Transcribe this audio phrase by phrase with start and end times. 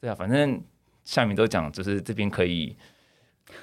[0.00, 0.62] 对啊，反正
[1.04, 2.74] 下面都讲，就是这边可以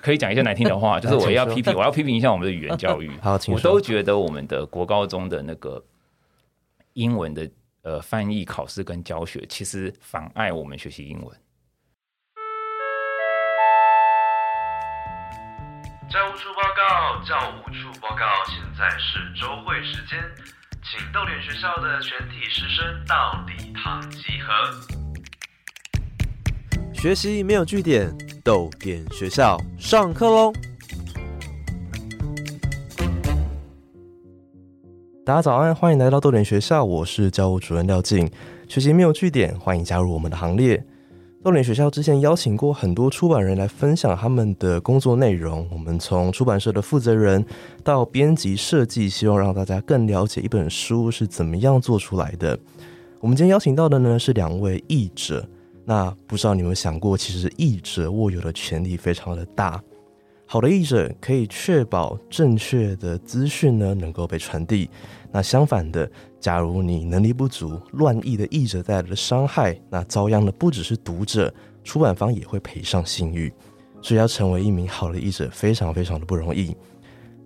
[0.02, 3.10] 可以讲一些难听的话， 就是我要批评，我要批评一下我们的语言教育。
[3.20, 5.84] 好，我都觉得我们的国高中的那个
[6.94, 7.50] 英文的
[7.82, 11.36] 呃翻译考试跟教学，其实妨碍我们学习英文。
[16.08, 20.24] 教务处报告，教务处报告，现在是周会时间，
[20.84, 25.07] 请逗点学校的全体师生到礼堂集合。
[26.98, 28.12] 学习没有据点，
[28.44, 30.52] 逗点学校上课喽！
[35.24, 38.28] 大家早安，欢迎来到逗点学校，我是教务主任廖静。
[38.68, 40.84] 学习没有据点，欢迎加入我们的行列。
[41.44, 47.46] 逗点学校之前邀请过很多出版人来分享他们的工作内容，我们从出版社的负责人
[47.84, 52.58] 到编辑设计，希望让大家更了解一本书是怎么样做出来的。
[53.20, 55.48] 我们今天邀请到的呢是两位译者。
[55.90, 59.82] 那不知道你有没有想过，其实译者握有的权力非常的大。
[60.46, 64.90] 好的译者可以确保正确的资讯呢能够被传递。
[65.32, 66.10] 那相反的，
[66.42, 71.54] 假如你能力不足，乱译的译者带来的伤害，那遭殃的不只是读者，
[71.86, 73.52] 出版方也会赔上信誉。
[74.02, 76.76] 所以要成为一名好的译者，非常非常的不容易。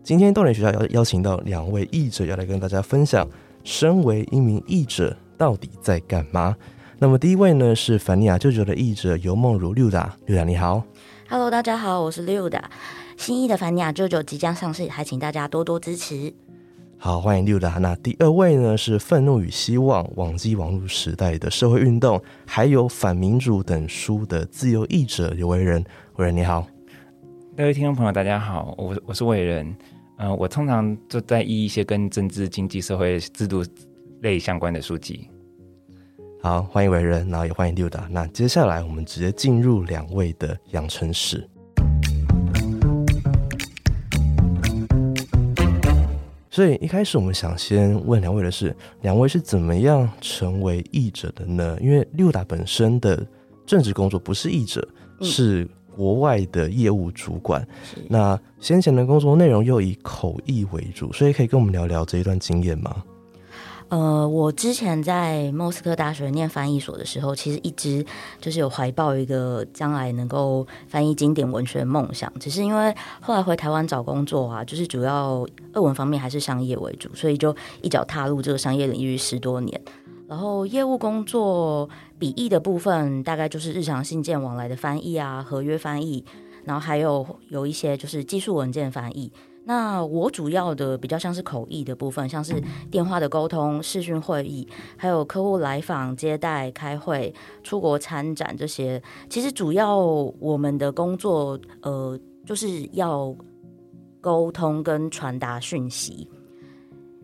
[0.02, 3.28] 今天动点学校要邀请到两位译者，要来跟大家分享，
[3.64, 6.56] 身为一名译者到底在干嘛。
[7.02, 10.84] 那么第一位呢是凡尼亚舅舅的译者尤梦如六达，六达你好
[11.28, 12.70] ，Hello，大家好，我是六达，
[13.18, 16.32] 新译的凡尼亚舅舅即将上市，还请大家多多支持。
[17.00, 17.80] 好，欢迎六达。
[17.80, 25.84] 那第二位呢是愤怒与希望，网际网络时代的社会运动，还有反民主等书的自由译者刘伟仁，
[26.18, 26.68] 伟仁你好，
[27.58, 29.76] 各位听众朋友大家好，我我是伟仁，
[30.18, 33.66] 嗯，我通常就在译一些跟政治、经济、社会制度
[34.22, 35.28] 类相关的书籍。
[36.44, 38.08] 好，欢迎伟人，然后也欢迎六达。
[38.10, 41.48] 那接下来我们直接进入两位的养成史。
[46.50, 51.78] 所以一开始我们想先问两位的是，两位是怎么样成为译者的呢？
[51.80, 53.24] 因为六达本身的
[53.68, 54.86] 政治工作不是译者，
[55.22, 57.66] 是国外的业务主管。
[58.10, 63.04] 那先前的工作内容又以口译为主，所以可以跟我们聊聊这一段经验吗？
[63.92, 68.06] 呃，我之前在莫斯科大学念翻译所的时候，其实一直
[68.40, 72.32] 就是有怀抱一个将来能够翻译经典文学的梦想。
[72.40, 79.82] 只是因为后来回台湾找工作啊，就是主要俄文方面还是商业为主，所以就一脚踏入这个商业领域十多年。
[80.26, 86.24] 然后业务工作笔译的部分，大概就是日常信件往来的翻译啊，合约翻译，
[86.64, 89.30] 然后还有有一些就是技术文件翻译。
[89.64, 94.68] 那我主要的比较像是口译的部分，像是电话的沟通、视讯会议，
[94.98, 97.34] 还有客户来访、接待、开会、
[97.64, 99.02] 出国参展这些。
[99.30, 103.34] 其实主要我们的工作，呃，就是要
[104.20, 106.28] 沟通跟传达讯息。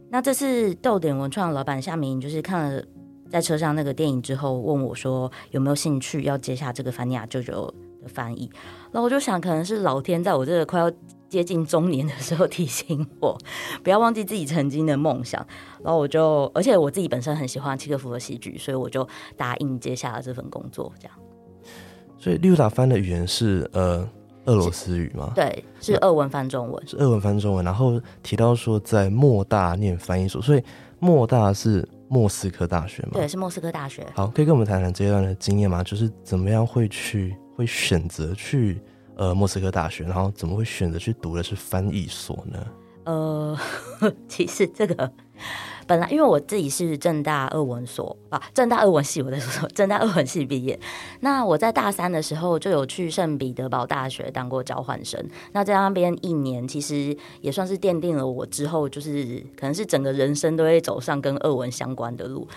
[0.08, 2.84] 那这次豆点文创老板夏明就是看了
[3.32, 7.74] 在车上那个电影之后，问我说有没有兴趣要接下这个凡尼亚舅舅
[8.04, 8.48] 的翻译。
[8.92, 10.92] 然后我就想，可能是老天在我这个快要。
[11.30, 13.38] 接近中年的时候提醒我，
[13.84, 15.46] 不要忘记自己曾经的梦想。
[15.84, 20.92] 然后我就，而且我自己本身很喜欢契诃夫的戏剧，所以我就答应接下了这份工作。
[21.00, 21.18] 这样。
[22.18, 24.08] 所以六达翻的语言是呃
[24.46, 25.32] 俄罗斯语吗？
[25.36, 27.64] 对，是俄文翻中文，是俄文翻中文。
[27.64, 30.64] 然后提到说在莫大念翻译所，所以
[31.00, 33.12] 莫大是莫斯科大学吗？
[33.14, 34.08] 对，是莫斯科大学。
[34.16, 35.84] 好，可以跟我们谈谈这一段的经验吗？
[35.84, 38.82] 就是怎么样会去会选择去。
[39.18, 42.60] 呃，莫斯科大学，然后怎么会选择去读的是翻译所呢？
[43.04, 43.58] 呃，
[44.28, 45.12] 其实这个
[45.88, 50.78] 本来因为我自己是正大二文所啊，正大二文系，我在说正大二文系毕业。
[51.22, 55.26] 那我在大三的时候就有去圣彼得堡大学当过交换生。
[55.54, 62.48] 那在那边一年，其实也算是奠定了我之后就是可能是整个人生都会走上跟二文相关的路。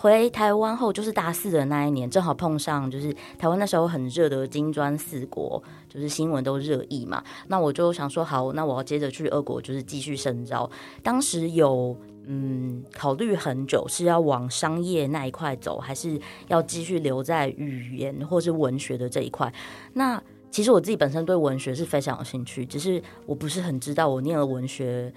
[0.00, 7.22] 回台湾后，就是大四的那一年，正好碰上就是台湾那时候很热的金砖四国，就是新闻都热议嘛。
[7.48, 10.70] 那我就想说，好，那我要接着去俄国，就是继续深造。
[11.02, 19.52] 当时有嗯考虑很久，是要往商业那一块走，还是要继续留在语言或是文学的这一块？
[19.92, 25.12] 那其实我自己本身对文学是非常有兴趣，只是我不是很知道我念了文学。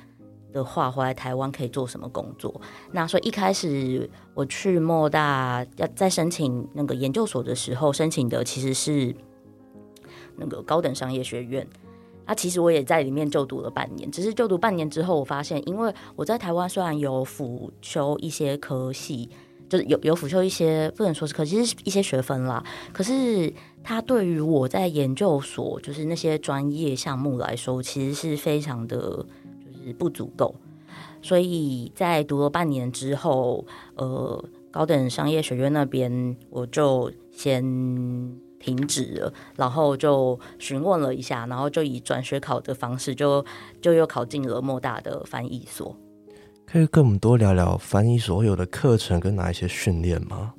[0.53, 2.61] 的话，回来台湾可以做什么工作？
[2.91, 9.13] 那所以一开始我去莫大要在申请那个研究所的时候，申请的其实是
[10.37, 11.67] 那个高等商业学院。
[12.25, 19.29] 那其实我也在里面就读了半年，只是就读半年之后，我发现，因为我在台湾虽然有辅修一些科系。
[19.69, 22.63] 就是有有辅修一些不能说是科，其实是一些学分啦。
[22.91, 23.51] 可是
[23.83, 29.25] 它对于我在研究所就是那些专业项目来说，其实是非常的
[29.91, 30.55] 不足够。
[31.21, 33.65] 所以在读了半年之后，
[33.95, 37.63] 呃，高等商业学院那边我就先
[38.59, 43.43] 停止了，然后就询问了一下，然后就以转学考的方式，就
[43.81, 45.95] 就又考进了莫大的翻译所。
[46.65, 50.53] 可以跟我们多聊聊翻译所有的课程跟哪一些训练吗？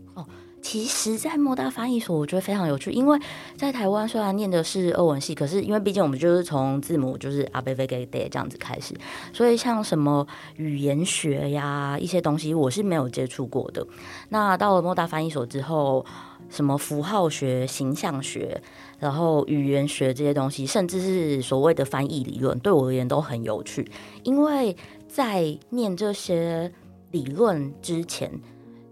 [0.65, 3.19] 其实，在莫大翻译所，我觉得非常有趣，因为
[3.55, 8.95] 在台湾虽然念的是俄文系，可是因为毕竟我们就是从字母就是阿贝贝给 day 这样子开始，
[9.31, 10.27] 所以像什么
[10.57, 13.87] 语言学呀一些东西，我是没有接触过的。
[14.31, 16.05] 那到了莫大翻译所之后，
[16.49, 18.59] 什么符号学、形象学，
[18.99, 23.87] 然后语言学这些东西，甚至是所谓的翻译理论，对我而言都很有趣，
[24.23, 24.75] 因为
[25.07, 26.73] 在念这些
[27.11, 28.33] 理论之前。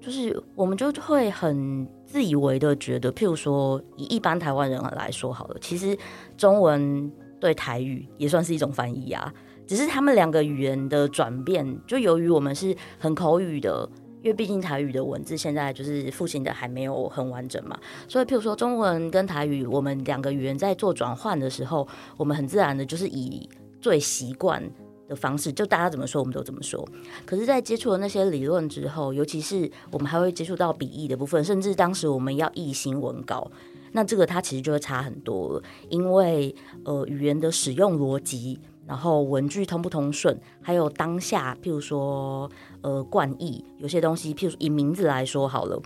[0.03, 5.97] 就是我们就会很自以为的觉得，譬如说以一般台湾人来说好了，其实
[6.37, 7.11] 中文
[7.41, 9.33] 对台语也算是一种翻译啊。
[9.65, 13.89] 只是他们两个语言的转变，就由于我们是很口语的，
[14.23, 17.79] 因为毕竟台语的文字现在就是复兴的还没有很完整嘛，
[18.09, 23.49] 所以譬如说中文跟台语，我们两个语言在做转换的时候，我们很自然的就是以
[23.81, 24.63] 最习惯。
[25.13, 26.83] 的方式，就大家怎么说，我们都怎么说。
[27.27, 33.51] 可是，在接触了那些理论之后，尤其是我们还会接触到笔译的部分，甚至当时我们要译新文稿，
[33.93, 36.55] 那这个它其实就会差很多，因为
[36.85, 42.51] 呃语言的使用逻辑，然后文句通不通顺，还有当下，譬如说
[42.81, 45.79] 呃冠译，有些东西，譬如以名字来说好了，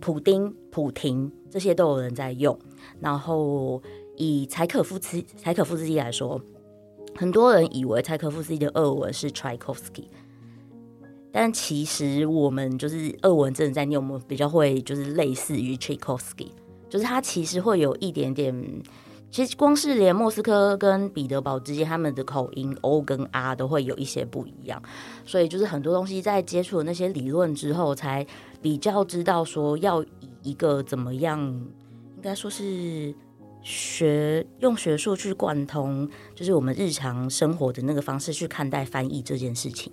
[0.00, 2.58] 普丁、普廷这些都有人在用，
[2.98, 3.82] 然后
[4.16, 6.40] 以柴可夫斯柴可夫斯基来说。
[7.16, 10.04] 很多人以为柴可夫斯基的俄文是 Tchaikovsky，
[11.30, 16.48] 但其实我们就是俄文真的在念，我们比较会就是类似于 Tchaikovsky，
[16.88, 18.82] 就是它其实会有一点点，
[19.30, 24.82] 其实光是连莫斯科跟彼得堡之间，他们的口音 O 跟 R 都会有一些不一样，
[25.26, 28.26] 所以就是很多东西在接触了那些理论之后，才
[28.62, 30.08] 比较知道说要以
[30.42, 31.38] 一个怎么样，
[32.16, 33.14] 应该说是。
[33.62, 39.92] 学用学术去贯通，就是我们日常生活的那个方式去看待翻译这件事情。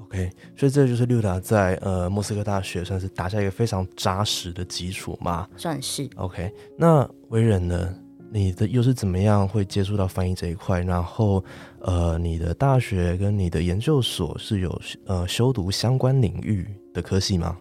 [0.00, 5.46] OK，所以这就是六达在呃莫斯科大学算是打下一个非常扎实的基础嘛？
[5.56, 6.08] 算是。
[6.16, 7.94] OK，那为人呢？
[8.30, 10.80] 你的又是怎么样会接触到翻译这一块？
[10.82, 11.42] 然后
[11.80, 17.58] 呃，你的大学跟你的研究所是有呃修读相关领域的科系吗？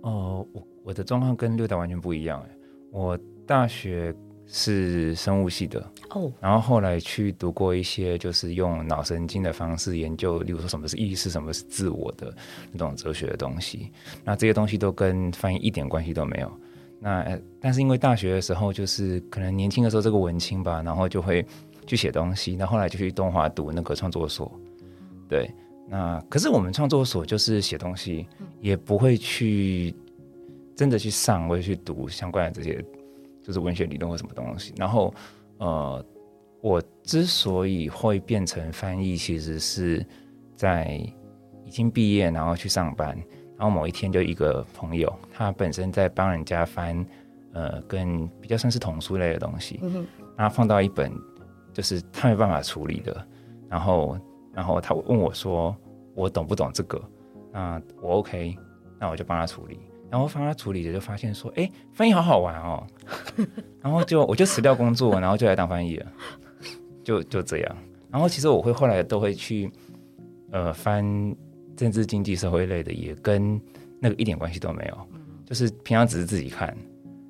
[0.00, 2.56] 哦，我我的状况跟六达完全不一样哎，
[2.90, 4.14] 我大学。
[4.52, 5.80] 是生物系的
[6.10, 12.34] 哦，然后后来去读过一些，就是用脑神经的方式研究，例如说什么是意识，什么是自我的
[12.72, 13.92] 那种哲学的东西。
[14.24, 16.52] 那这些东西都跟翻译一点关系都没有。
[16.98, 21.46] 那但是因为大学的时候，就是可能年轻的时候这个文青吧，然后就会
[21.86, 22.56] 去写东西。
[22.56, 24.52] 那后来就去东华读那个创作所。
[25.28, 25.48] 对，
[25.88, 28.26] 那可是我们创作所就是写东西，
[28.60, 29.94] 也不会去
[30.74, 32.84] 真的去上或者去读相关的这些。
[33.42, 35.12] 就是文学理论或什么东西，然后，
[35.58, 36.04] 呃，
[36.60, 40.04] 我之所以会变成翻译，其实是
[40.54, 41.00] 在
[41.64, 43.16] 已经毕业，然后去上班，
[43.56, 47.04] 然后某一天就一个朋友，他本身在帮人家翻，
[47.52, 49.80] 呃，跟比较算是童书类的东西，
[50.36, 51.12] 然后放到一本
[51.72, 53.26] 就是他没办法处理的，
[53.68, 54.18] 然后，
[54.52, 55.74] 然后他问我说，
[56.14, 57.00] 我懂不懂这个？
[57.52, 58.56] 那我 OK，
[58.98, 59.80] 那我就帮他处理。
[60.10, 62.84] 然后帮他处理的，就发现说，哎，翻译好好玩哦。
[63.80, 66.06] 然后就我就辞掉工作，然后就来当翻译了，
[67.04, 67.76] 就就这样。
[68.10, 69.70] 然后其实我会后来都会去，
[70.50, 71.04] 呃，翻
[71.76, 73.60] 政治、经济、社会类的，也跟
[74.00, 74.98] 那个一点关系都没有。
[75.46, 76.76] 就是平常只是自己看。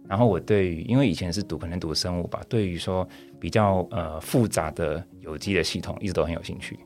[0.08, 3.06] 然后我对于，因为以前是读可能读生物吧，对于说
[3.38, 6.78] 比较呃复杂的有机的系统，一直都很有兴趣。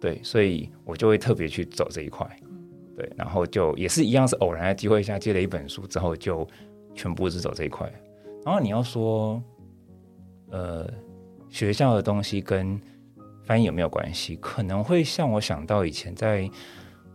[0.00, 2.24] 对，所以我就会特别去走这一块。
[2.96, 6.46] 对，然后就也是一样，是偶然的机会下接了一本书之后，就
[6.94, 7.90] 全部是走这一块。
[8.44, 9.42] 然后你要说，
[10.50, 10.88] 呃，
[11.48, 12.80] 学校的东西跟
[13.44, 14.36] 翻译有没有关系？
[14.36, 16.48] 可能会像我想到以前在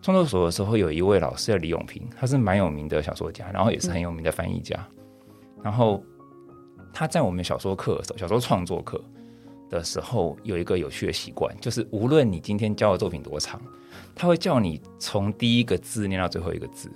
[0.02, 4.88] 创作所的时候，有一位老师叫李永平，他是蛮有名的小说家，然后也是很有名的翻译家。
[5.64, 6.04] 然后
[6.94, 9.04] 他在我们小说课、小说创作课
[9.70, 13.62] 的时候，有一个有趣的习惯，就是无论你今天教的作品多长。
[14.14, 16.90] 他会叫你从第一个字念到最后一个字，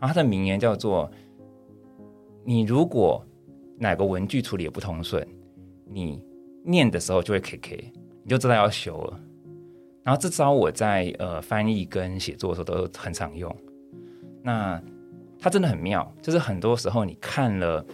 [0.00, 1.08] 然后他的名言叫做
[2.44, 3.24] ：“你如果
[3.78, 5.24] 哪个文句处理不通顺，
[5.88, 6.20] 你
[6.64, 7.92] 念的时候就会 K K，
[8.24, 9.20] 你就知道要修了。”
[10.02, 13.54] 然后这招我在呃翻译跟写作的时候都很常用。
[14.42, 14.82] 那
[15.38, 17.84] 它真的很妙，就是很多时候你看了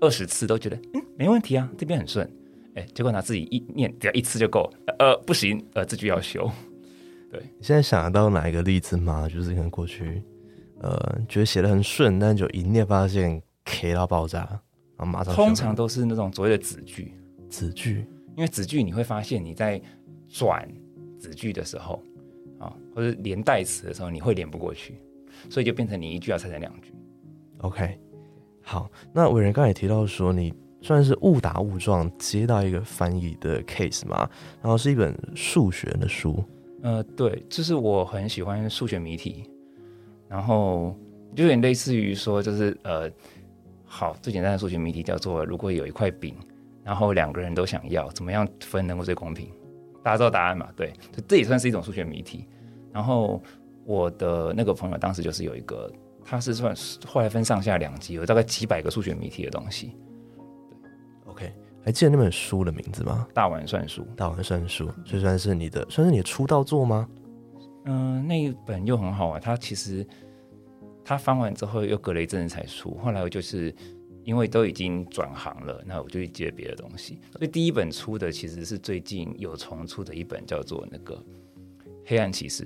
[0.00, 2.28] 二十次都觉得嗯没问题啊，这边很顺，
[2.74, 6.50] 哎，结果拿自己一念只要一次就够，呃不行，呃这句要修。
[7.30, 9.28] 对，你现在想得到哪一个例子吗？
[9.28, 10.22] 就是可能过去
[10.80, 14.40] 呃觉得写的很顺，但就一念发现 K 到爆炸，
[14.96, 17.12] 然后马上通常都是那种所谓的子句，
[17.48, 19.80] 子句，因为子句你会发现你在
[20.28, 20.68] 转
[21.18, 22.02] 子句的时候
[22.58, 24.98] 啊，或者连代词的时候，你会连不过去。
[25.48, 26.92] 所以就变成你一句要拆成两句。
[27.58, 27.98] OK，
[28.60, 34.28] 好，那伟人刚才也提到说，你算是误打误撞接到一个翻译的 case 嘛，
[34.62, 36.42] 然后是一本数学的书。
[36.82, 39.44] 呃，对，就是我很喜欢数学谜题，
[40.28, 40.96] 然后
[41.34, 43.10] 就有点类似于说，就是呃，
[43.84, 46.34] 好，最简单的数学谜题叫做：如果有一块饼，
[46.82, 49.48] 然后两个人都想要，怎么样分能够最公平？
[50.02, 50.68] 大家知道答案嘛？
[50.74, 50.92] 对，
[51.28, 52.46] 这也算是一种数学谜题。
[52.92, 53.42] 然后。
[53.86, 55.90] 我的那个朋友当时就是有一个，
[56.22, 56.72] 他是算
[57.06, 59.96] 后来分上下两集，有大概几百个数学谜题的东西。
[61.82, 63.26] 还记得那本书的名字吗？
[63.32, 67.08] 大碗算术，大碗算术，这算是你的，算是你的出道作吗？
[67.86, 70.06] 嗯，那一本又很好玩，它其实
[71.02, 73.74] 它翻完之后又隔了一阵子才出，后来我就是
[74.24, 77.18] 因为都已经转行了，那我就去接别的东西。
[77.32, 81.14] 所以第一本出的其实是最近有重出的一本，叫做那个
[82.04, 82.64] 《黑暗骑士》。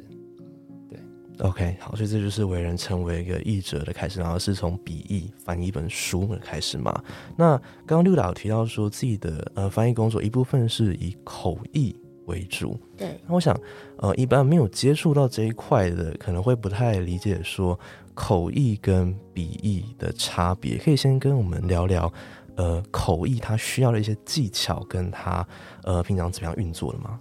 [1.41, 7.03] OK，好，所以这就是为人成为一个译者的开始，然后是从笔译翻译一本书的开始嘛。
[7.37, 11.95] 那刚刚六导提到说自己的呃翻译工作一部分是以口译
[12.27, 13.21] 为主，对。
[13.27, 13.59] 那我想
[13.97, 17.79] 呃一般没有接触到这一块的，可能会不太理解说
[18.15, 22.11] 口译跟笔译的差别，可以先跟我们聊聊
[22.55, 25.47] 呃口译它需要的一些技巧，跟它
[25.83, 27.19] 呃平常怎么样运作的吗？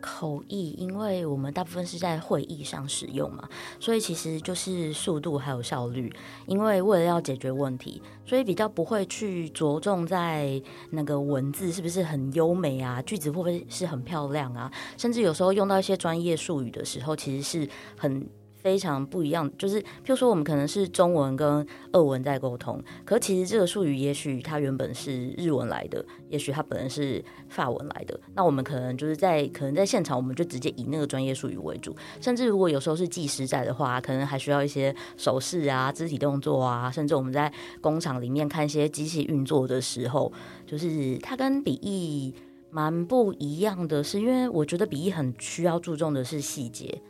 [0.00, 6.12] 口译，因为我们大部分是在会议上使用嘛，所以其实就是速度还有效率。
[6.46, 18.28] 因为为了要解决问题，所以比较不会去着重在那个文字是不是很优美啊，句子会不会是很漂亮啊，甚至有时候用到一些专业术语的时候，其实是很。
[18.62, 28.20] 非常不一样，就是譬如说，我们可能是中文跟俄文在沟通，可其实这个术语也许它原本是日文来的，也许它本身是法文来的。
[28.34, 31.96] 那我们可能就是在可能在现场，我们就直接以那个专业术语为主。
[32.20, 37.50] 甚至如果有时候是技师在的话，可能还需要一些手势啊、肢体动作啊，甚至我们在
[37.80, 40.30] 工厂里面看一些机器运作的时候，
[40.66, 42.34] 就是它跟笔译
[42.70, 47.00] 蛮不一样的，是因为我觉得笔译很需要注重的是细节。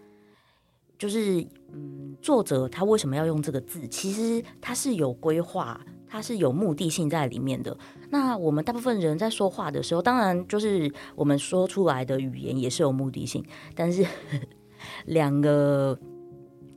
[1.00, 1.40] 就是，
[1.72, 3.88] 嗯，作者他为什么要用这个字？
[3.88, 7.74] 其实他是有规划，他是有目的性在里面的。
[8.10, 13.42] 那我们大部分人在说话的时候，当然就是我们说出来的语言也是有目的性，
[13.74, 14.04] 但是
[15.06, 15.98] 两个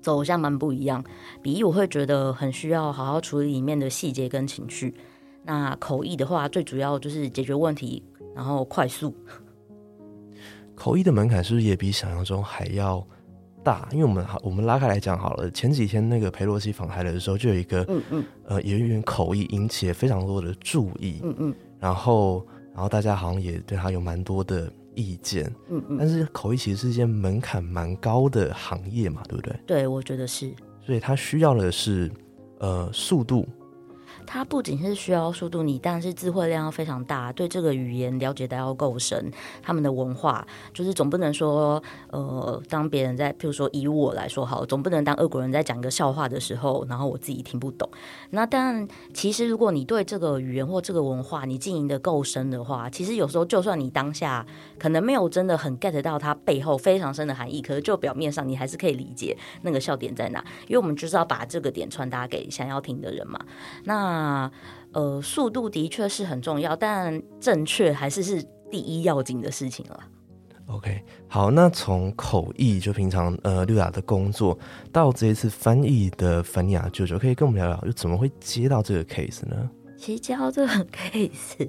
[0.01, 1.03] 走向蛮不一样。
[1.41, 4.95] 笔译我会觉得很需要好好处理里面的细节跟情绪。
[5.43, 8.01] 那口译的话，最主要就是解决问题，
[8.33, 9.13] 然后快速。
[10.75, 13.05] 口译的门槛是不是也比想象中还要？
[13.63, 15.49] 大，因为我们好，我们拉开来讲好了。
[15.51, 29.55] 前几天那个裴洛西访台的时候，就有一个，嗯嗯，呃，有一点口译引起了非常多的注意，嗯嗯，然后，然后大家好像也对他有蛮多的意见，嗯嗯，但是口译其实是一件门槛蛮高的行业嘛，对不对？
[29.65, 30.51] 对，我觉得是，
[30.85, 32.11] 所以他需要的是，
[32.59, 33.47] 呃，速度。
[34.25, 47.89] 它不仅是需要速度，你但是智慧量要非常大，对这个语言了解的要够深，他们的文化就是总不能说，呃，当别人在，譬如说以我来说好，总不能当俄国人在讲一个笑话的时候，然后我自己听不懂。
[48.31, 54.45] 那但其实如果你对这个语言或这个文化你经营的够深的话，其实有时候就算你当下
[54.77, 63.39] 可能没有真的很 get 到它背后非常深的含义，可是就表面上你还是可以理解那个笑点在哪，因为我们就是要把这个点传达给想要听的人嘛。
[63.85, 64.51] 那那
[64.91, 69.99] 呃，速度的确是很重要，但正确还是是第一要紧的事情了。
[70.67, 74.55] OK，好，那从口译就平常呃六雅的工作，
[74.91, 79.67] 到这一次翻译的凡尼亚舅舅，可以跟我们聊聊，就怎么会接到这个 case 呢？
[79.97, 81.67] 其实接到这个 case，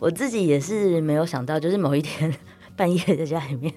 [0.00, 2.34] 我自己也是没有想到，就是某一天
[2.74, 3.70] 半夜在家里面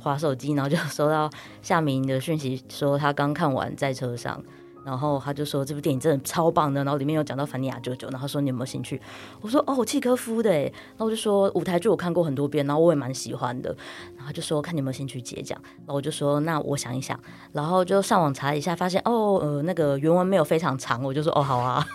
[0.00, 1.28] 划手机，然后就收到
[1.60, 4.42] 夏明的讯息，说他刚看完在车上。
[4.88, 8.98] 然后他就说这部电影真的超棒的，然后里面有讲到凡尼亚舅舅，然后说你有没有兴趣？
[9.42, 13.76] 我说哦，契科夫的哎，然后我就说舞台剧我看过很多遍，然后我也蛮喜欢的，
[14.16, 17.20] 然后就说看你有没有兴趣接讲，然后我就说那我想一想，
[17.52, 21.86] 然后就上网查一下，发现哦呃那个原文没有非常长，我就说哦好啊，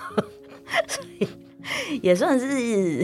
[0.88, 1.28] 所以
[2.04, 3.04] 也算是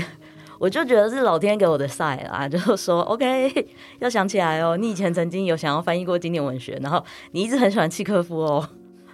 [0.59, 3.67] 我就觉得是老天给我的赛啊，就是说 OK
[3.97, 8.69] 要想起来哦，你以前曾经有想要翻译过经典文学，然后你一直很喜欢契科夫哦。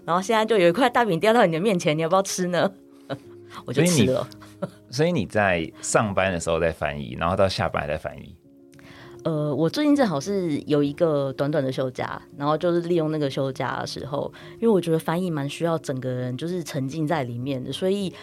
[0.05, 2.71] 然后现在就有一块大饼掉到你的面前，你要不要吃呢？
[3.65, 4.27] 我就吃了。
[4.89, 8.35] 所以你在上班的时候在翻译，然后到下班还在翻译。
[9.23, 18.13] 呃，我最近正好是有一个短短的休假，然后就是利用那个休假的时候，因为我觉得翻译蛮需要整个人就是沉浸在里面的，所以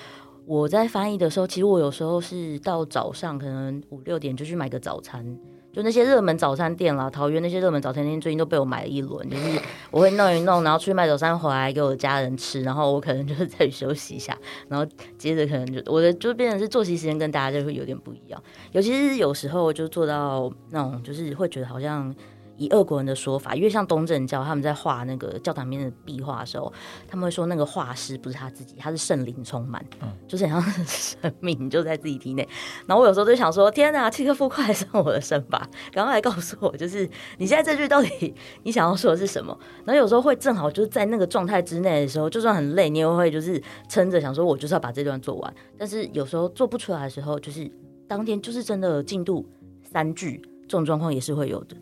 [0.47, 5.37] 我在翻译的时候，其实我有时候是到早上可能五六点就去买个早餐。
[5.73, 9.29] 就那些热门早餐店啦，桃园那些热门早餐店最近都被我买了一轮。
[9.31, 9.61] 就是
[9.91, 14.37] 我会弄一弄，然后出去买早餐回来给我的家人吃，然后我可能就是再休息一下，
[14.69, 14.87] 然后
[15.17, 18.43] 接着可能就我的就变成是作息时间跟大家就会有点不一样。
[18.73, 22.15] 尤其是有时候就做到那种，就是会觉得好像。
[22.57, 26.73] 以俄国人的说法，因为像东正教他们在画那个教堂面的壁画的时候，
[27.09, 32.47] 他们会说那个画师不是他自己，他是圣灵充满，嗯，就是像生命就在自己体内。
[32.87, 39.57] 然后我有时候就想说，天哪，契诃夫快来上我的身吧，赶快来告诉我，就是你现在这句到底你想要说的是什么？
[39.85, 45.55] 然后有时候会正好就是在那个状态之内的时候，就算很累，你也会就是撑着想说，我就是要把这段做完。
[45.79, 47.71] 但是有时候做不出来的时候，就是
[48.07, 49.49] 当天就是真的进度
[49.83, 51.77] 三句，这种状况也是会有的。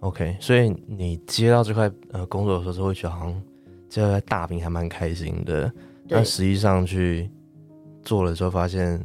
[0.00, 3.42] OK，所以你接到这块呃工作的时候，就会觉得好像
[3.88, 5.70] 这块大饼还蛮开心的。
[6.08, 7.30] 但实际上去
[8.02, 8.96] 做了之后，发现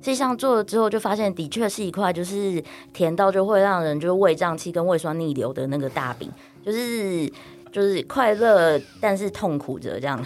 [0.00, 2.62] 实际上做了之后，就发现的确是一块就是
[2.92, 6.30] 甜到就会让人就是胃胀气跟胃酸逆流的那个大饼，
[6.62, 7.26] 就是
[7.72, 10.22] 就是快乐但是痛苦着这样。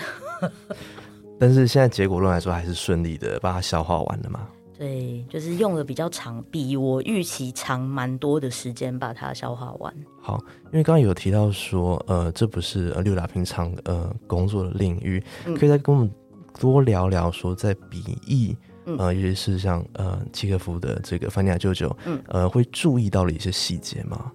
[1.38, 4.46] 但是现在结果论来说，还是顺利的把它消化完了嘛？
[4.80, 9.94] 对，就是用了比较长，比我预期长蛮多的时间把它消化完。
[10.22, 15.22] 好，因为刚刚有提到说，呃，这不是呃六达平常呃工作的领域，
[15.58, 16.10] 可以再跟我们
[16.58, 18.56] 多聊聊说，在笔译，
[18.96, 24.32] 呃，尤其是像呃契诃夫的这个《范尼亚舅舅》，嗯，呃，会注意到了一些细节吗？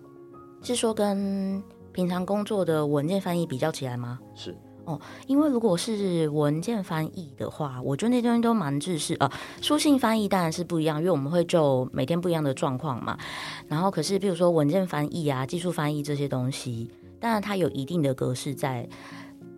[0.62, 1.60] 是说跟
[1.92, 4.20] 平常工作的文件翻译比较起来吗？
[4.36, 4.56] 是。
[4.86, 9.32] 哦，因为如果是文件翻译的话，我觉得那东西都蛮制式啊。
[9.62, 13.18] 书信翻译当然是不一样，因为我们会就每天不一样的状况嘛。
[13.68, 18.88] 然后，可是比如说文件翻译啊、技术翻译这些东西，当然它有一定的格式在。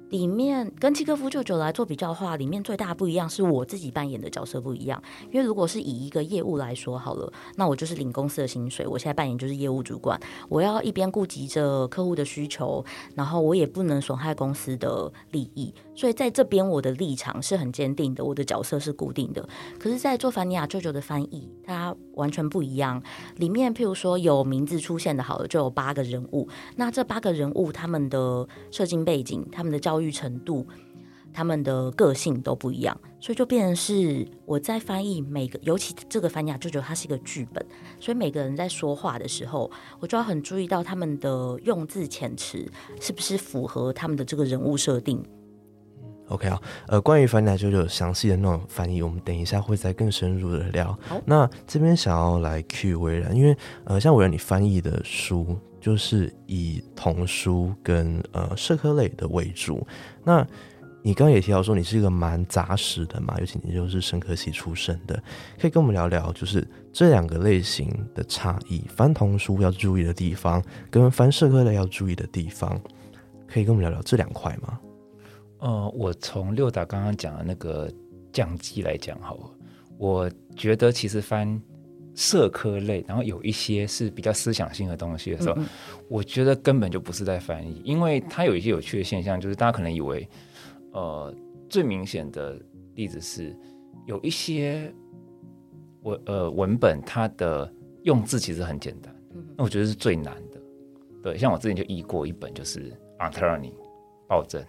[0.09, 5.01] 里面跟契科夫舅舅来做比较的话，里面最大不一样是我自己扮演的角色不一样。
[5.31, 12.83] 因为如果是以一个业务来说好了，那我就是领公司的薪水，我现在扮演就是业务主管，我要一边顾及着客户的需求，
[13.15, 15.73] 然后我也不能损害公司的利益。
[15.95, 19.47] 所以在这边我的立场是很坚定的，我的角色是固定的。
[19.79, 23.01] 可是，在做凡尼亚舅舅的翻译，它完全不一样。
[23.37, 26.47] 里面譬如说有名字出现的，好了，就有八个人物。
[26.75, 30.67] 那这八个人物他们的设定背景、他们的教育程度、
[31.33, 37.63] 他们的个性都不一样，所以就变成是我在翻译每个，尤其这个凡尼亚舅舅，它是一个剧本，
[37.99, 42.65] 所以每个人在说话的时候，我就要很注意到他们的用字遣词
[42.99, 45.23] 是不是符合他们的这个人物设定。
[46.29, 50.97] OK 啊，呃，关于《凡尼亚舅舅》详细的那种翻译，我们等一下会再更深入的聊。
[51.23, 53.55] 那这边想要来 Q 微然，因为
[53.85, 59.85] 呃，像微然你翻译的书，就是以童书跟呃社科类的为主。
[60.23, 60.45] 那
[61.03, 65.21] 你刚刚也提到说，你是一个蛮杂食的嘛，尤其你就是生科系出身的，
[65.57, 72.77] 可以跟我们聊聊，就是这两个类型的差异，翻童书要注意的地方，跟翻社科类要注意的地方，
[73.47, 74.79] 可以跟我们聊聊这两块吗？
[75.59, 77.89] 呃，我从六达刚刚讲的那个
[78.33, 79.43] 降级来讲好了，
[79.97, 81.61] 我觉得其实翻
[82.17, 85.55] 社科类，然后有一些是比较思想性的东西的时候，
[86.09, 90.27] 我觉得根本就不是在翻译，因为它有一些有趣的现象，就是大家可能以为，
[90.93, 91.31] 呃，
[91.69, 92.59] 最明显的
[92.95, 93.55] 例子是
[94.07, 94.91] 有一些
[96.01, 99.15] 文呃文本，它的用字其实很简单，
[99.55, 100.59] 那我觉得是最难的。
[101.21, 102.91] 对，像我之前就译过一本，就是
[103.31, 103.73] 《Antony
[104.27, 104.59] 暴政》。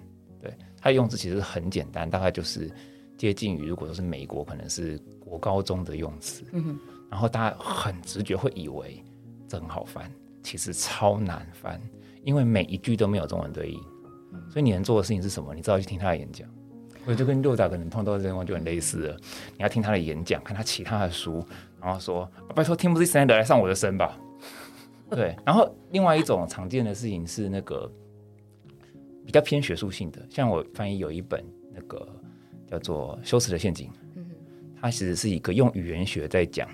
[0.43, 2.71] 对它用字其实很简单，大概就是
[3.17, 6.45] 接近于如果说是美国，可能是国高中的用词。
[6.53, 6.79] 嗯
[7.11, 9.03] 然后大家很直觉会以为
[9.47, 10.11] 这很好翻，
[10.43, 11.81] 其实超难翻，
[12.23, 13.81] 因为每一句都没有中文对应。
[14.51, 15.55] 所以你能做的事情是什么？
[15.55, 16.49] 你知道去听他的演讲。
[17.07, 19.17] 我就跟六大可能碰到这情况就很类似了。
[19.57, 21.45] 你要听他的演讲，看他其他的书，
[21.81, 24.19] 然后说拜托 Timothy a n d e r 来上我的身吧。
[25.11, 25.35] 对。
[25.47, 27.91] 然后另外一种常见的事情是那个。
[29.25, 32.09] 比较偏学术性的，像我翻译有一本那个
[32.67, 34.25] 叫做《修辞的陷阱》，嗯，
[34.81, 36.67] 它其实是一个用语言学在讲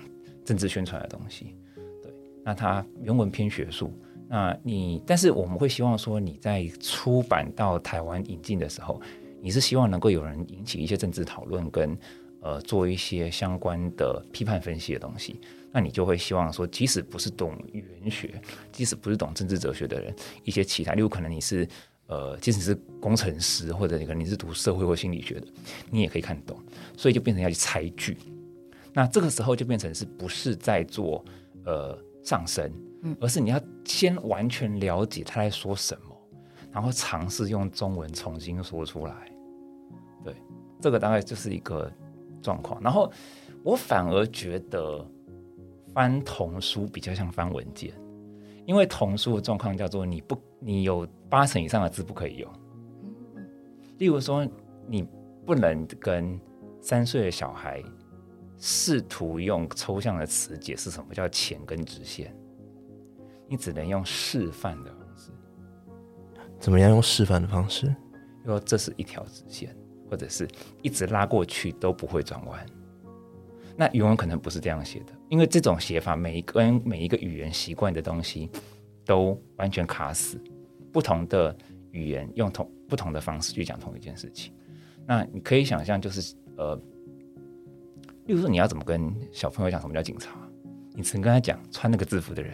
[0.45, 1.55] 政治宣传的东西。
[2.01, 3.91] 对，那它原文偏学术，
[4.29, 9.01] 那你但是我们会希望说你在出版到台湾引进的时候，
[9.41, 11.97] 你是希望能够有人引起一些政治讨论，跟
[12.41, 15.41] 呃做一些相关的批判分析的东西。
[15.71, 18.39] 那你就会希望说，即使不是懂语言学，
[18.71, 21.67] 即使不是懂政治哲学的人，一些其他，例如可能你是。
[22.07, 25.47] 呃，即使是工程师或者你可能你是读社会或心理学的，
[25.89, 26.55] 你也可以看懂。
[26.95, 28.15] 所以就变成要去猜句。
[28.97, 31.21] 那这个时候就变成是不是在做
[31.65, 32.71] 呃上升，
[33.19, 36.15] 而是你要先完全了解他在说什么，
[36.71, 39.29] 然后尝试用中文重新说出来。
[40.23, 40.33] 对，
[40.79, 41.91] 这个大概就是一个
[42.41, 42.81] 状况。
[42.81, 43.11] 然后
[43.63, 45.05] 我反而觉得
[45.93, 47.91] 翻童书比较像翻文件，
[48.65, 52.49] 因为童书的状况叫做你不你有八成以上的字不可以用。
[53.97, 54.47] 例如说，
[54.87, 55.05] 你
[55.45, 56.39] 不能跟
[56.79, 57.83] 三岁的小孩。
[58.57, 62.33] 试图用抽象的词解释什么叫浅跟直线，
[63.49, 65.31] 你只能用示范的方式。
[66.59, 67.93] 怎么样用示范的方式？
[68.45, 69.75] 说这是一条直线，
[70.09, 70.47] 或者是
[70.81, 72.65] 一直拉过去都不会转弯。
[73.75, 78.49] 那语文可能不是这样写的，因为这种写法每一个人每一个语言习惯的东西
[79.03, 80.41] 都完全卡死。
[80.93, 81.55] 不同的
[81.91, 84.53] 语言用同不同的方式去讲同一件事情，
[85.05, 86.81] 那你可以想象就是呃。
[88.25, 90.31] 例如说，你要怎么跟小朋友讲什么叫警察？
[90.93, 92.53] 你曾跟他讲穿那个制服的人，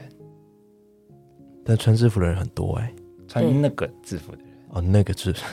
[1.63, 2.93] 但穿制服的人很多哎，
[3.27, 5.45] 穿那个制服的人哦，那个制服，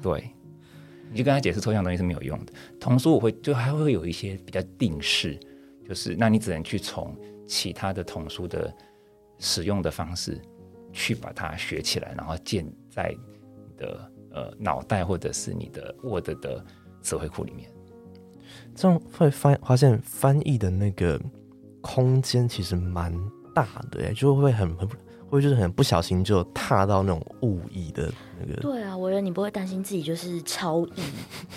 [0.00, 0.30] 对，
[1.10, 2.52] 你就跟他解释抽象东西是没有用的。
[2.78, 5.38] 童书我会就还会有一些比较定式，
[5.86, 7.14] 就是那你只能去从
[7.46, 8.72] 其他的童书的
[9.38, 10.40] 使用的方式
[10.92, 16.64] 去把它学起来，然后建在你的呃脑袋或者是你的 Word 的
[17.02, 17.70] 词汇库里面。
[18.74, 21.20] 这样会发发现翻译的那个
[21.80, 23.12] 空间其实蛮
[23.54, 24.88] 大的，哎，就会很很
[25.28, 28.60] 会就是很不小心就踏到那种误译的那个。
[28.60, 31.02] 对啊，我觉得你不会担心自己就是超译，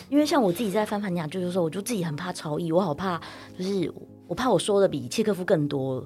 [0.09, 3.19] 因为像我自己在翻盘讲，就是说，我就自己很怕超译，我好怕，
[3.57, 3.93] 就是
[4.27, 6.05] 我怕我说的比契科夫更多。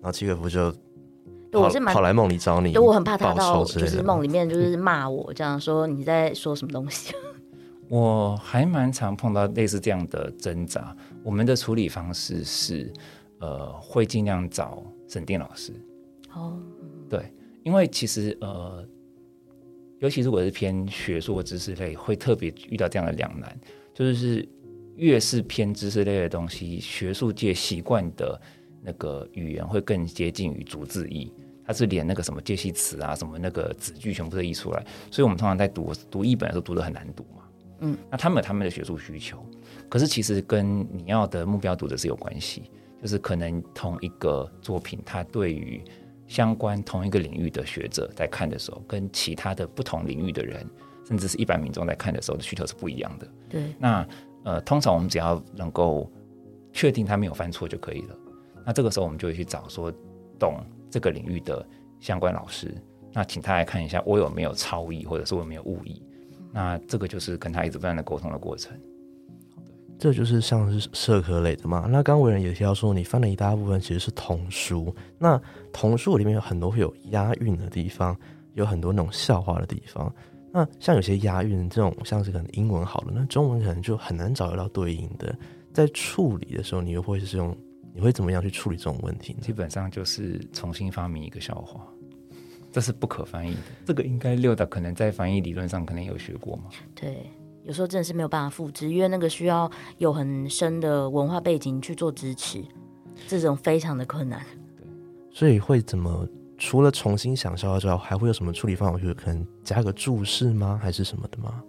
[0.00, 0.72] 然后契科夫就，
[1.50, 7.12] 对我是跑来梦里找你，对我很怕他到就是梦里面就是骂我，这样说你在说什么东西。
[7.90, 10.96] 我还蛮常碰到类似这样的挣扎。
[11.24, 12.92] 我们的处理方式是，
[13.40, 15.72] 呃，会尽量找审定老师。
[16.32, 16.56] 哦，
[17.08, 17.32] 对，
[17.64, 18.86] 因为其实呃，
[19.98, 23.58] 尤其是我是偏学术或知识类，会特别遇到这样的两难，
[23.92, 24.48] 就是
[24.94, 28.40] 越是偏知识类的东西，学术界习惯的
[28.80, 31.32] 那个语言会更接近于逐字译，
[31.66, 37.42] 它是连那个什么介系词啊，什么那个子句全部都译出来，所以我们通常在读读译本的时候读的很难读嘛。
[37.80, 39.44] 嗯，那他们有他们的学术需求，
[39.88, 42.70] 可是其实跟你要的目标读者是有关系，
[43.02, 45.82] 就是可能同一个作品，它对于
[46.26, 50.64] 相关同一个领域的学者在看的时候，跟其他的不同领域的人，
[51.06, 53.28] 甚至是一般民众在看的时候的需求是不一样的。
[53.48, 54.06] 对，那
[54.44, 56.10] 呃，通常我们只要能够
[56.72, 58.16] 确定他没有犯错就可以了。
[58.64, 59.92] 那这个时候我们就会去找说
[60.38, 61.66] 懂这个领域的
[61.98, 62.72] 相关老师，
[63.12, 66.02] 那请他来看一下我有没有超译，或者是我有没有误译。
[66.52, 68.76] 那这个就是跟他一直不断的沟通的过程。
[69.98, 71.86] 这就是像是社科类的嘛。
[71.86, 74.94] 那刚伟人也提到说，你翻了一大部分其实是童书。
[75.18, 75.38] 那
[75.74, 78.16] 童书里面有很多会有押韵的地方，
[78.54, 80.10] 有很多那种笑话的地方。
[80.50, 85.36] 那像有些押韵这种，像是可能英文好了，那中文可能就很难找得到对应的。
[85.72, 87.54] 在处理的时候，你又会是用，
[87.92, 89.40] 你会怎么样去处理这种问题呢？
[89.42, 91.86] 基本上就是重新发明一个笑话。
[92.72, 96.64] 这是不可翻译的，这个应该六的可能在翻译理论上可能有学过吗？
[96.94, 97.30] 对，
[97.64, 102.64] 有时候真的是没有办法复制，因为那个需要有很深的文化背景去做支持，
[103.26, 104.40] 这种非常的困难。
[104.76, 104.86] 对，
[105.32, 106.28] 所以会怎么？
[106.62, 108.98] 除了重新想笑之外，还会有什么处理方法？
[108.98, 110.78] 就是可能加个注释吗？
[110.82, 111.62] 还是什么的吗？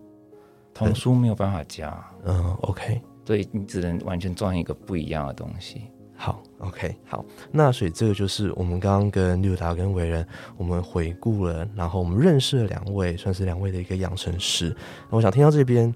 [0.74, 5.84] 童书没有办法加，嗯，OK，所以你只能完全装一个不一样的东西。
[6.24, 10.24] 好，OK，好，那所以这个就是我们刚刚跟六达跟伟人，
[10.56, 14.76] 我们回顾了，然后我们认识了两位，算是两位的一个养成师。
[15.10, 15.92] 我想听到这边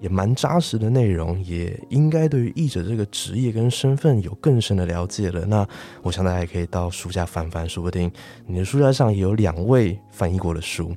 [0.00, 5.44] 也蛮扎实的内容，也应该对于译者这个职业跟身份有更深的了解了。
[5.44, 5.68] 那
[6.00, 8.10] 我想大家也可以到书架翻翻，说不定
[8.46, 10.90] 你的书架上也有两位翻译过的书。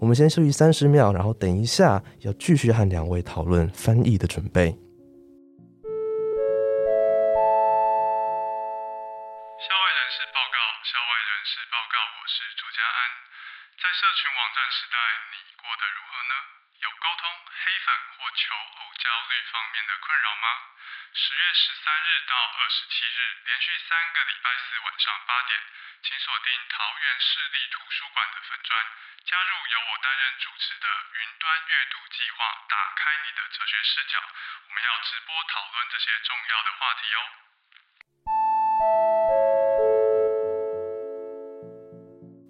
[0.00, 4.76] 我们先休息三十秒，然后等一下要继续和两位讨论翻译的准备。
[11.44, 13.10] 是报告，我是朱家安。
[13.76, 14.96] 在社群网站时代，
[15.30, 16.34] 你过得如何呢？
[16.80, 20.48] 有沟通、黑粉或求偶焦虑方面的困扰吗？
[21.12, 25.60] 十月十三日到二十七日，连续三个礼拜四晚上八点，
[26.02, 28.86] 请锁定桃园市立图书馆的粉砖，
[29.26, 34.18] 加入由我担任主持的云端阅读计划，打开你的哲学视角。
[34.68, 37.20] 我们要直播讨论这些重要的话题哦。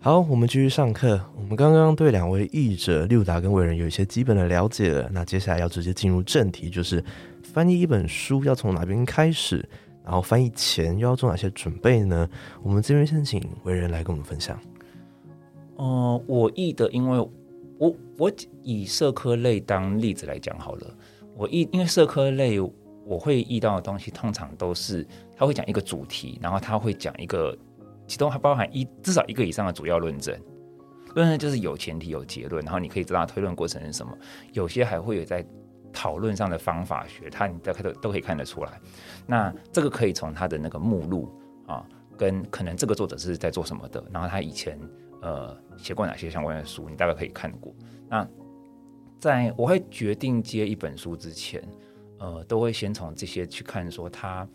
[0.04, 1.18] 好，我们继续上课。
[1.34, 7.02] 我们刚刚对两位译者六达跟伟人有一些基本的了解了，那接下来要直接进入正题，就是
[7.42, 9.66] 翻译一本书要从哪边开始，
[10.04, 12.28] 然后翻译前又要做哪些准备呢？
[12.62, 14.60] 我们这边先请伟人来跟我们分享。
[15.76, 17.26] 哦，我译的，因为
[17.78, 18.30] 我我
[18.62, 20.94] 以社科类当例子来讲好了。
[21.34, 22.60] 我译，因为社科类
[23.06, 27.56] 我会译到的东西，通常都是他会讲一个主题，然后他会讲一个。
[28.06, 30.38] 其中还包含一至少一个以上的主要论证，
[31.14, 34.16] 论证就是有前提有结论，然后你可以知道推论过程是什么。
[34.52, 35.44] 有些还会有在
[35.92, 38.80] 讨论上的方法学，它你大概都都可以看得出来。
[39.26, 41.32] 那这个可以从他的那个目录
[41.66, 41.86] 啊，
[42.16, 44.78] 跟可能这个作者是在做什么的，然后他以前
[45.22, 47.74] 呃写过哪些相关的书，你大概可以看过。
[48.08, 48.28] 那
[49.18, 51.62] 在我会决定接一本书之前，
[52.18, 54.46] 呃，都会先从这些去看，说他。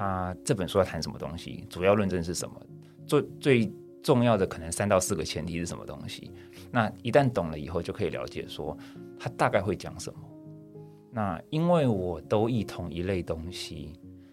[0.00, 1.66] 他这本书要谈什么东西？
[1.68, 2.58] 主要论证是什么？
[3.06, 6.32] 最最重要的可能三到四个前提是什么东西？
[6.70, 8.74] 那一旦懂了以后，就可以了解说
[9.18, 10.20] 他大概会讲什么。
[11.12, 13.92] 那因为我都译同一类东西，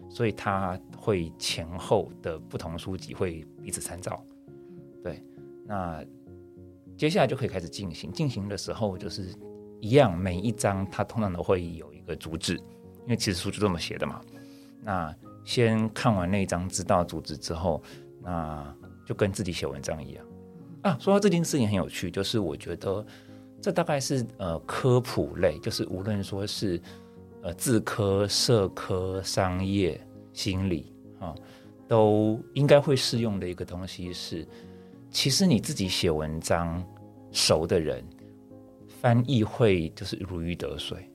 [0.09, 4.23] 所以他会前后的不同书籍会彼此参照。
[5.03, 5.21] 对，
[5.65, 6.01] 那
[6.97, 8.09] 接下来就可以开始进行。
[8.13, 9.35] 进行的时候就是
[9.81, 14.21] 一样，每一章它通常都会有一个主旨，因为其实书就这么写的嘛。
[14.81, 15.13] 那
[15.47, 17.81] 先看完那一章，知道组织之后，
[18.21, 20.25] 那就跟自己写文章一样
[20.81, 20.97] 啊。
[20.99, 23.05] 说到这件事情很有趣，就是我觉得
[23.61, 26.77] 这大概是呃科普类，就是无论说是
[27.43, 29.97] 呃自科、社科、商业、
[30.33, 31.33] 心理啊，
[31.87, 34.45] 都应该会适用的一个东西是，
[35.09, 36.83] 其实你自己写文章
[37.31, 38.03] 熟的人，
[39.01, 41.09] 翻译会就是如鱼得水。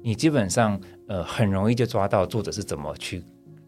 [0.00, 3.22] 你基本上呃很容易就抓到作者是怎么去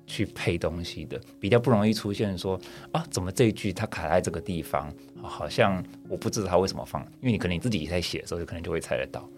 [0.07, 2.59] 去配东西的，比较不容易出现说
[2.93, 9.29] 啊怎么这一句它卡在这个地方，好像我不知道它为什么放，因为你可能你自己在写的时候就可能就会猜得到。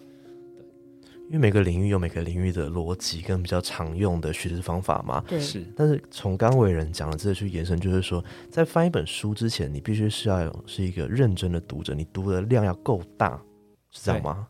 [0.56, 0.64] 对，
[1.26, 5.22] 因为每个领域有每个领域的逻辑跟比较常用的叙事方法嘛。
[5.26, 5.40] 对。
[5.40, 5.64] 是。
[5.76, 13.40] 但是从刚伟人讲的这个去延伸，就是说在翻一本书之前，你必须是要是一个认真的读者，你读的量要够大，
[13.90, 14.46] 是这样吗？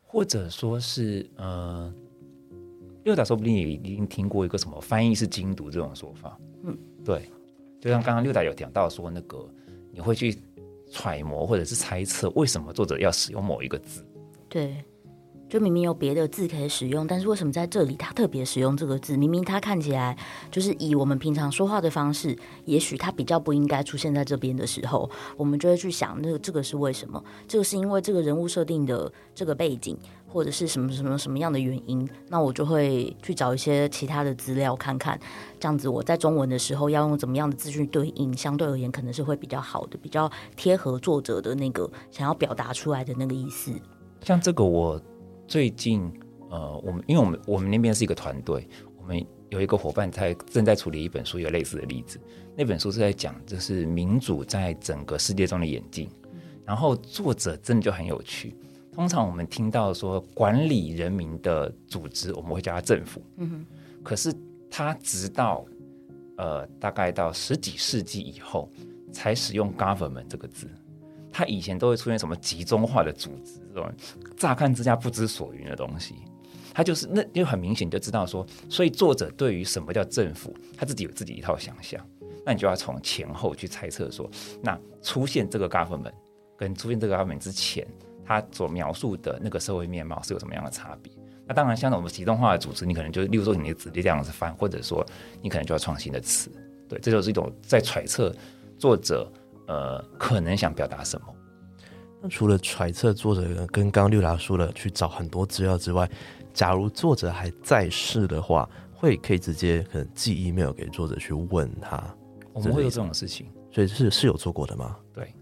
[0.00, 1.90] 或者说是呃，
[3.04, 6.38] 六达说不定也已经听过一个什么翻译是精读这种说法。
[6.62, 7.22] 嗯，对，
[7.80, 9.48] 就像刚刚六达有讲到说那个，
[9.90, 10.38] 你会去
[10.90, 14.06] 揣摩或者是猜测为什么作者要使用某一个字。
[14.48, 14.76] 对。
[15.52, 19.18] 就明明有别的字可以使用，但是为什么在这里他特别使用这个字？
[19.18, 20.16] 明明他看起来
[20.50, 22.34] 就是以我们平常说话的方式，
[22.64, 27.22] 也许他比较不应该出现在这边的时候，我们就会去想，那这个是为什么？
[27.46, 29.94] 这个是因为这个人物设定的这个背景，
[30.26, 32.08] 或者是什么什么什么样的原因？
[32.30, 35.20] 那我就会去找一些其他的资料看看，
[35.60, 43.70] 这样子我在中文的时候要用怎么样的资讯对应，相对而言可能是会比较好的，比较贴合作者的那个想要表达出来的那个意思。
[44.22, 44.98] 像这个我。
[45.46, 46.12] 最近，
[46.50, 52.20] 呃，我们因为我们我们那边是一个团队，我们有一个伙伴在正在处理一本书，有类似的例子。
[52.56, 56.08] 那本书是在讲，就是民主在整个世界中的演进。
[56.64, 58.54] 然后作者真的就很有趣。
[58.92, 63.20] 通常我们听到说管理人民的组织，我们会叫他政府。
[63.38, 63.66] 嗯哼。
[64.02, 64.32] 可是
[64.70, 65.64] 他直到
[66.36, 68.70] 呃大概到十几世纪以后，
[69.10, 70.68] 才使用 government 这个字。
[71.32, 73.92] 他以前都会出现什么集中化的组织这种
[74.36, 76.14] 乍看之下不知所云的东西，
[76.74, 82.04] 他就是那就很明显就知道说，所以作者对于什么叫政府，他自己有自己一套想象。
[82.44, 84.28] 那你就要从前后去猜测说，
[84.60, 86.12] 那出现这个 government
[86.56, 87.86] 跟出现这个 government 之前，
[88.24, 91.12] 他所描述的那个社会面貌是有什么样的差别？
[91.46, 95.04] 那当然，像我们集中化的组织，你可能就例如说你的子弟这样子翻，或者说
[95.40, 96.50] 你可能就要创新的词。
[96.88, 98.34] 对，这就是一种在揣测
[98.78, 99.30] 作者。
[99.68, 101.26] 呃，可能想表达什么？
[102.22, 106.08] 那除了揣测作者跟刚刚六达说了去找很多资料之外，
[106.54, 112.02] 假如作者还在世的话，会可以直接可能寄 email 给作者去问他。
[112.52, 114.96] 我们会有这种事情，所以是是有做过的吗？
[115.12, 115.34] 对，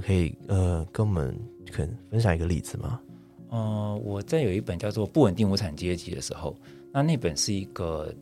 [0.00, 1.36] 可以呃跟我们
[1.72, 3.00] 可能分享一个例子吗？
[3.48, 6.56] 呃，我在有一本叫做《不稳定无产阶级》的时候，
[6.92, 8.14] 那那本是一个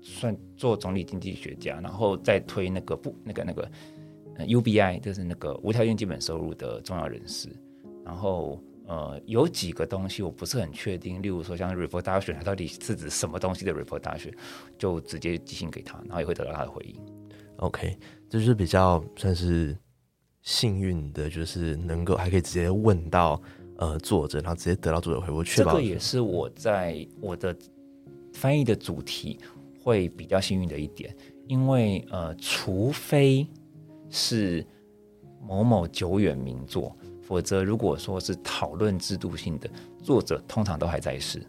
[0.00, 3.70] 算做总理经济学家，然后再推那个不那个那个。
[4.46, 7.48] UBI 就是那个无条件基本收入的重要人士，
[8.04, 14.32] 然后呃有几个东西我不是很确定，例如说像 report 大学，它到底是指什么东西的 report 大学，
[14.78, 16.94] 就直接寄信给他，然后也会得到他的回应。
[17.56, 17.96] OK，
[18.28, 19.76] 这就是比较算是
[20.42, 23.40] 幸运的，就是能够还可以直接问到
[23.76, 25.44] 呃作者，然后直接得到作者回复。
[25.44, 27.56] 这个也是我在我的
[28.32, 29.38] 翻译的主题
[29.82, 31.14] 会比较幸运的一点，
[31.46, 33.46] 因为呃除非。
[34.10, 34.66] 是
[35.40, 39.70] 某某久远名作，否则如果说是讨论制度性的，
[40.02, 41.40] 作者通常都还在世。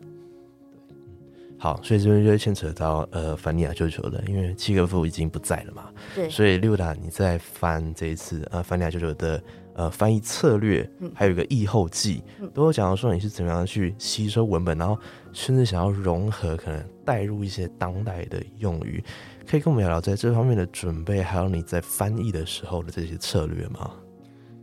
[1.57, 5.91] 好，所以这边就会牵扯到呃，凡尼亚舅舅的，因为契诃夫已经不在了嘛。
[6.15, 6.27] 对。
[6.27, 9.43] 所以六达你在翻这一次呃，凡尼亚舅舅的
[9.75, 14.97] 呃翻译策略，还有一个译后记，都有讲到说你是怎么样去吸收文本，然后
[15.33, 19.03] 甚至想要融合，可能带入一些当代的用语，
[19.47, 23.91] 可以跟我们聊聊在这方面的准备，还有你在翻译的时候的这些策略吗？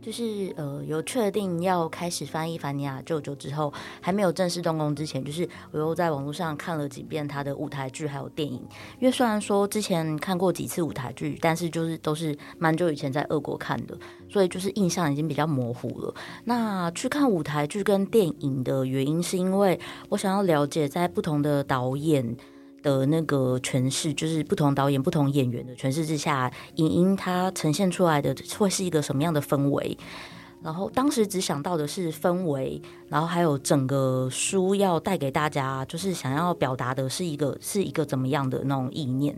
[0.01, 8.65] 就是呃，有确定要开始翻译《凡尼亚舅舅》之后，还没有正式动工之前，就是我又在网络上看了几遍他的舞台剧还有电影。
[8.99, 13.97] 因为虽然说之前看过几次舞台剧，但是就是都是蛮久以前在俄国看的，
[14.29, 16.15] 所以就是印象已经比较模糊了。
[16.45, 22.37] 那去看舞台剧跟电影的原因，是因为我想要了解在不同的导演。
[22.81, 29.97] 的那个诠释，就是不同导演、不同演员的诠释之下，影音它呈现出来的会是一个什么样的氛围？
[30.61, 39.33] 然后当时只想到的是氛围，然后还有整个书要带给大家，就是想要表达的是一个是一个怎么样的那种意念。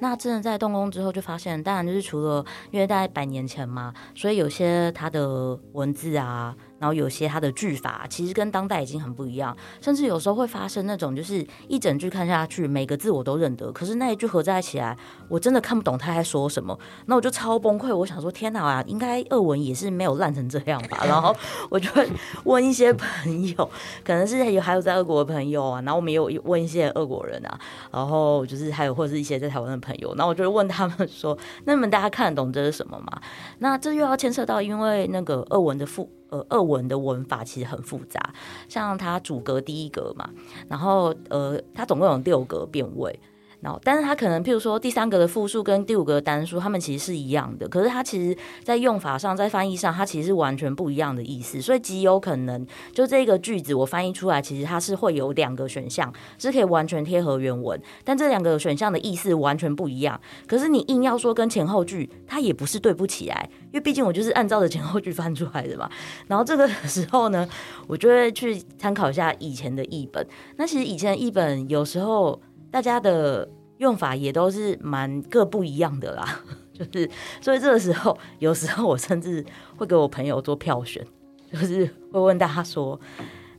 [0.00, 6.54] 那真的在动工之后，就发现，当然就是除了因为大概百年前嘛，所以有些它的文字啊。
[6.78, 14.96] 然后有些它的句法其实跟当代已经很不一样，甚至有时候会发生那种就是一整句看下去，每个字我都认得，可是那一句合在一起来，
[15.28, 17.94] 我真的看不懂他在说什么，那我就超崩溃。
[17.94, 21.04] 我想说天哪，应该俄文也是没有烂成这样吧？
[21.04, 21.34] 然后
[21.68, 22.08] 我就会
[22.44, 23.70] 问一些朋友，
[24.04, 27.58] 可能是有还有在俄国的朋友啊，然后我们也有问一些俄国人啊，
[27.90, 33.20] 然后就是还有或者是一些在台湾的朋友，然后我就问他们说，那么大家看得懂这是什么吗？
[33.58, 36.08] 那这又要牵涉到因为那个俄文的复。
[36.30, 38.34] 呃，二文的文法其实很复杂，
[38.68, 40.30] 像它主格第一格嘛，
[40.68, 43.18] 然后呃，它总共有六格变位。
[43.60, 51.60] 然后，但是它可能，譬如说第三个的复数跟第五个单数，它们其实是一样的，可是它其实在用法上，在翻译上，它其实是完全不一样的意思。
[51.60, 60.20] 所以极有可能，就这个句子我翻译出来，其实它是会有两个选项，是可以完全贴合原文，但这两个选项的意思完全不一样。
[60.46, 65.90] 可是你硬要说跟前后句，它也不是对不起来，因为毕竟我就是按照着前后句翻出来的嘛。
[66.28, 67.48] 然后这个时候呢，
[67.88, 70.24] 我就会去参考一下以前的译本。
[70.56, 72.40] 那其实以前的译本有时候。
[72.70, 76.40] 大家的用法也都是蛮各不一样的啦，
[76.72, 79.44] 就是所以这个时候，有时候我甚至
[79.76, 81.04] 会给我朋友做票选，
[81.52, 82.98] 就是会问大家说，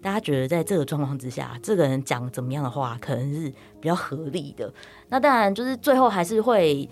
[0.02, 4.74] 大家觉得在这个状况之下，这个人讲怎么样的话，可能是比较合理的。
[5.10, 6.90] 那当然就是最后还是会。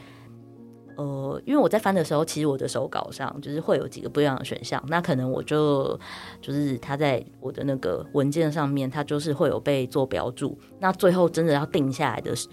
[0.98, 5.98] 呃，因为我在翻的时候，其实我的手稿上就是会有几个不一样的选项，那可能我就
[6.42, 10.58] 就是它在我的那个文件上面，它就是会有被做标注。
[10.80, 12.50] 那最后真的要定下来的时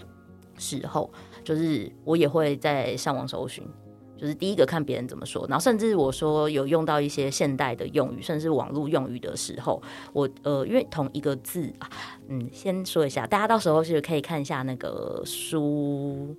[0.57, 1.11] 时候，
[1.43, 3.67] 就是我也会在上网搜寻，
[4.15, 9.81] 就是第一个看别人怎么说，然后甚至我说有用到一些现代的用语，甚至网络用语的时候，
[10.13, 11.89] 我呃，因为同一个字啊，
[12.29, 16.35] 嗯，先说一下，大家到时候是可以看一下那个书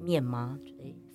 [0.00, 0.58] 面吗？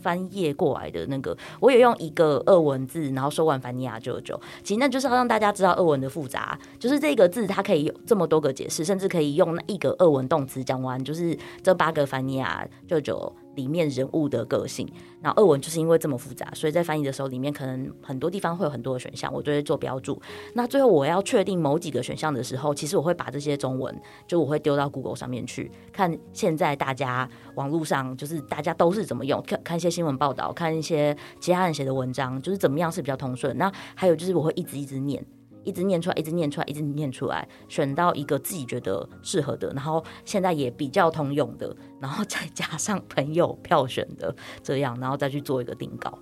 [0.06, 13.36] 翻页过来的那个，我也用一个俄文字，然后说完凡尼亚舅舅，其实那就是要让大家知道俄文的复杂，就是这个字它可以有这么多个解释，甚至可以用一个俄文动词讲完，就是这八个凡尼亚舅舅。
[13.56, 14.88] 里面人物的个性，
[15.22, 20.22] 然后俄文就是因为这么复杂，所以在翻译的时候，里面可能很多地方会有很多的选项，我都会做标注。
[20.54, 23.94] 那最后我要确定某几个选项的时候，其实我会把这些中文，
[24.28, 33.58] 就我会丢到 Google 上面去看，现在大家网络上就是大家都是怎么用，看看一些新闻报道，看一些其他人写的文章，就是怎么样是比较通顺。
[33.58, 35.26] 那还有就是我会一直一直念。
[35.66, 46.18] 一直念出来，一直念出来，一直念出来，选到一个自己觉得适合的，然后现在也比较通用的，然后再加上朋友票选的这样，然后再去做一个定稿。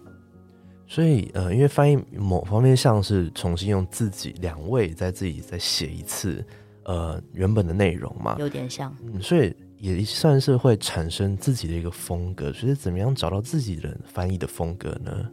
[0.87, 6.45] 所以，呃，因为翻译某方面像是重新用自己两位在自己再写一次，
[6.83, 12.51] 呃，原本的内容嘛，有点像，嗯，所以也算是会产生自己的一个风格。
[12.53, 15.31] 所以，怎么样找到自己的翻译的风格呢？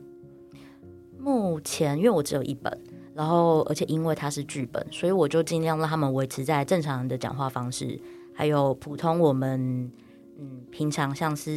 [1.19, 2.81] 目前，因为我只有一本。
[3.21, 8.01] 然后，而且因为它是剧本，所以我就尽量让他们维持在正常人的讲话方式，
[8.33, 9.93] 还有普通我们
[10.39, 11.53] 嗯平常像是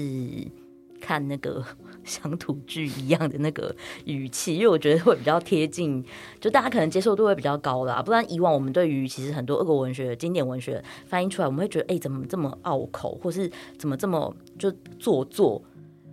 [1.00, 1.64] 看那个
[2.04, 3.74] 乡土剧一样的那个
[4.04, 6.04] 语气，因为我觉得会比较贴近，
[6.42, 8.04] 就大家可能接受度会比较高啦。
[8.04, 14.70] 不然以往我们对于其实很多俄国文学经典文学翻译出来，我们会觉得哎怎么这么拗口，或是怎么这么就
[15.00, 15.64] 做作，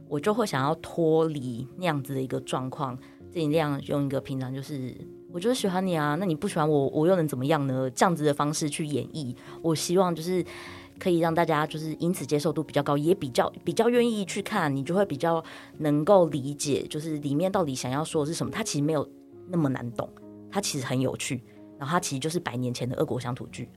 [0.07, 2.97] 我就会想要脱离那样子的一个状况，
[3.33, 4.95] 尽量用一个平常就是。
[5.33, 7.89] 我就是喜欢你啊，那你不喜欢我，我又能怎么样呢？
[7.91, 10.45] 这样子的方式去演绎，我希望就是
[10.99, 15.43] 可以让大家就是因此接受度比较高，也比较比较愿意去看，你就会比较
[15.78, 18.51] 能够理解，就是里面到底想要说的是什么。
[18.51, 19.09] 它其实没有
[19.49, 20.09] 那么难懂，
[20.51, 21.43] 它其实很有趣，
[21.78, 23.68] 然后它其实就是百年前的俄国乡土剧。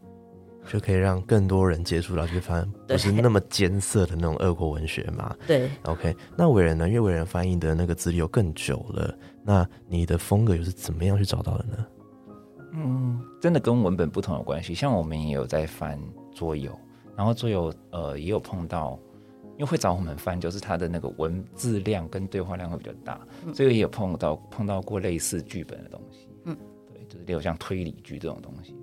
[0.66, 5.36] 就可以让更多人接触到，就发现不是那么艰涩的那种俄国文学嘛。
[5.46, 6.16] 对，OK。
[6.38, 6.88] 那伟人呢？
[6.88, 9.14] 因为伟人翻译的那个资历又更久了，
[9.44, 11.86] 那你的风格又是怎么样去找到的呢？
[12.74, 14.74] 嗯，真的跟文本不同有关系。
[14.74, 16.00] 像我们也有在翻
[16.34, 16.72] 桌游，
[17.16, 19.00] 然后桌游呃也有碰到，
[19.54, 23.20] 因为会找我们翻，就是它的那个文字量跟对话量会比较大，
[23.54, 26.28] 所以也有碰到碰到过类似剧本的东西。
[26.46, 26.58] 嗯，
[26.94, 28.76] 对，就是例如像推理剧这种东西，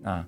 [0.00, 0.24] 那。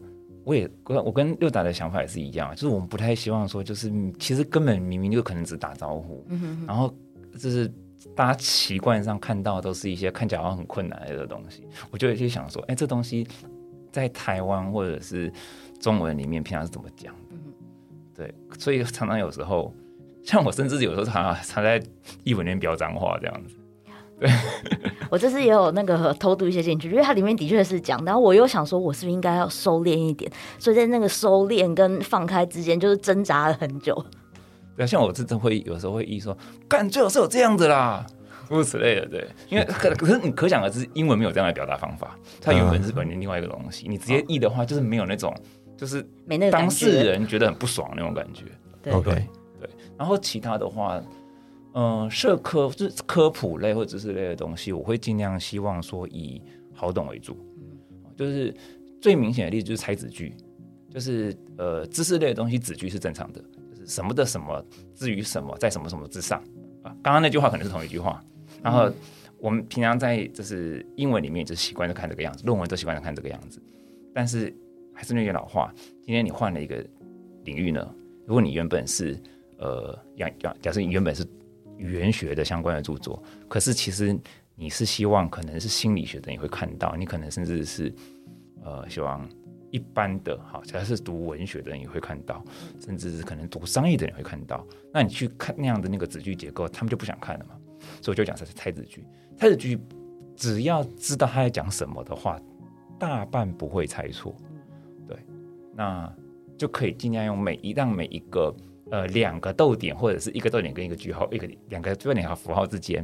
[0.47, 6.23] 我也跟我跟六达的想法也是一样，就是我们不太希望说，就是其实根本明明就可能只打招呼，
[6.67, 6.95] 然后
[7.39, 7.73] 就是
[8.15, 13.27] 大家习惯上看到都是一些看起来好像很困难的东西，我就有些想说，哎，这东西
[13.91, 15.33] 在台湾或者是
[15.81, 17.15] 中文里面平常是怎么讲？
[18.15, 19.75] 对，所以常常有时候，
[20.23, 21.83] 像我甚至有时候常常常在
[22.23, 23.57] 译文里面飙脏话这样子。
[24.21, 24.31] 对，
[25.11, 30.31] 我这次也有那个偷渡一些进去，因为它里面的确是讲，然后我又想说，我是不是应该要收敛一点？
[30.57, 34.05] 所以在那个收敛跟放开之间，就是挣扎了很久。
[34.77, 36.37] 对，像我这次会有时候会意说，
[36.69, 38.07] 干最好是有这样子啦，
[38.49, 39.07] 诸如此类的。
[39.07, 45.35] 对，因为可可是你可想而知，英文没有这样的表达方法，它原本是本身另外一个东西，你直接译的话，就是没有那种
[45.77, 48.45] 就是没那当事人觉得很不爽那种感觉。
[48.83, 49.15] 对对
[49.61, 51.03] 对，然后其他的话。
[51.77, 56.41] 嗯，社科就是科普类或知识类的东西，我会尽量希望说以
[56.73, 57.37] 好懂为主。
[58.17, 58.55] 就是
[59.03, 60.33] 最明显的例子就是猜子句，
[60.89, 63.54] 就是呃知识类的东西子句是正常的，就是
[63.87, 64.65] 什么的什么
[64.95, 66.39] 至于什么在什么什么之上
[66.83, 66.95] 啊。
[67.03, 68.23] 刚刚那句话可能是同一句话，
[68.63, 68.91] 然后
[69.39, 73.63] 我们平常在就是英文里面就习惯就看这个样子，论文都习惯看这个样子。
[74.15, 74.55] 但是
[74.93, 75.73] 还是那句老话，
[76.03, 76.85] 今天你换了一个
[77.45, 77.95] 领域呢，
[78.27, 79.19] 如果你原本是
[79.59, 81.27] 呃，假假假设你原本是。
[81.77, 84.17] 语言学的相关的著作，可是其实
[84.55, 87.93] 你是希望可能是心理学的你会看到，你可能甚至是
[88.63, 89.29] 呃希望
[89.75, 92.41] 一般的哈，只要是读文学的人也会看到，
[92.81, 94.65] 甚至是可能读商业的人会看到。
[94.93, 97.57] 那你去看那样的那个子句结构，他们就不想看了嘛。
[98.01, 99.05] 所以我就讲这是猜子句，
[99.37, 99.77] 猜子句
[100.37, 102.41] 只要知道他在讲什么的话，
[102.99, 104.33] 大半不会猜错。
[105.09, 105.19] 对，
[105.75, 106.11] 那
[106.57, 108.55] 就可以尽量用每一让每一个。
[108.91, 113.03] 呃，两个逗点或者是一个逗点跟一个句号，一个两个逗点和符号之间，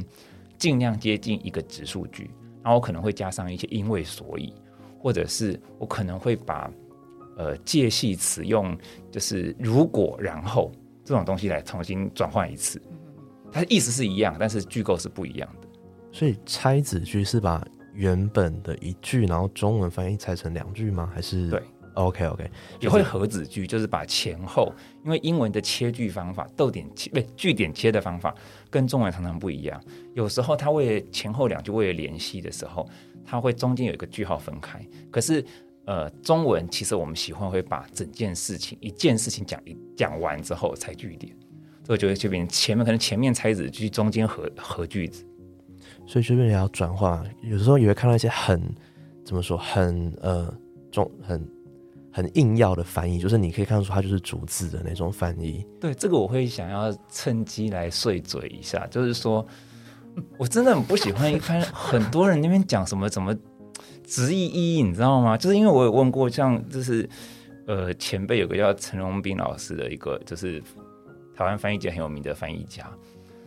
[0.55, 2.29] 尽量接近一个直数句。
[2.63, 4.53] 然后可能会加上一些因为所以，
[5.01, 6.71] 或者是我可能会把
[7.37, 8.77] 呃介系词用
[9.09, 10.71] 就是如果然后
[11.03, 12.81] 这种东西来重新转换一次。
[13.51, 15.67] 它意思是一样，但是句构是不一样的。
[16.13, 21.11] 所以拆子句是把原本的一句，然后中文翻译拆成两句吗？
[21.13, 21.61] 还是对
[21.95, 22.49] ？OK OK，
[22.79, 24.73] 也会合子句，就是把前后，
[25.03, 28.33] 因为英文的切句方法，逗点切不句点切的方法，
[28.69, 29.83] 跟中文常常不一样。
[30.13, 32.87] 有时候它为了前后两句为了联系的时候，
[33.25, 34.79] 它会中间有一个句号分开。
[35.09, 35.43] 可是
[35.85, 41.35] 呃，中文其实我们喜欢会把整件事情一件事情讲一讲完之后才句点，
[41.85, 45.25] 所以就会这边前面可能前面拆子句，中间合合句子。
[46.05, 48.61] 所以这边也要转化，有时候也会看到一些很
[49.25, 50.53] 怎么说，很呃
[50.91, 51.47] 中很。
[52.13, 55.65] 很硬要的翻译，就是你可以看出它就是逐字的那种翻译。
[55.79, 59.47] 对，这个我会想要趁机来碎嘴一下，就是说，
[60.37, 63.35] 我真的很不喜欢一般很多人那边讲什么怎么
[64.03, 65.37] 直译意义，你知道吗？
[65.37, 67.07] 就是因为我有问过，像就是
[67.67, 70.61] 呃前辈有个叫陈荣斌老师的一个，就是
[71.35, 72.85] 台湾翻译界很有名的翻译家，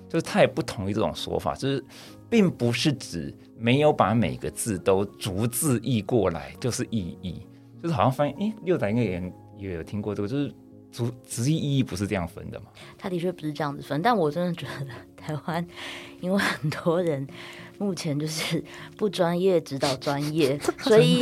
[0.09, 1.85] 就是他也不同意这种说法，就是
[2.31, 7.47] 并不是指没有把每个字都逐字译过来就是意义。
[7.83, 10.51] 就是好像翻译，哎，六仔应该也也有听过这个，就是
[10.95, 12.67] 直直译意义不是这样分的嘛？
[12.97, 14.87] 他的确不是这样子分，但我真的觉得
[15.21, 15.67] 台湾，
[16.21, 17.27] 因为很多人
[17.79, 18.63] 目前就是
[18.97, 21.21] 不专业指导专业， 所以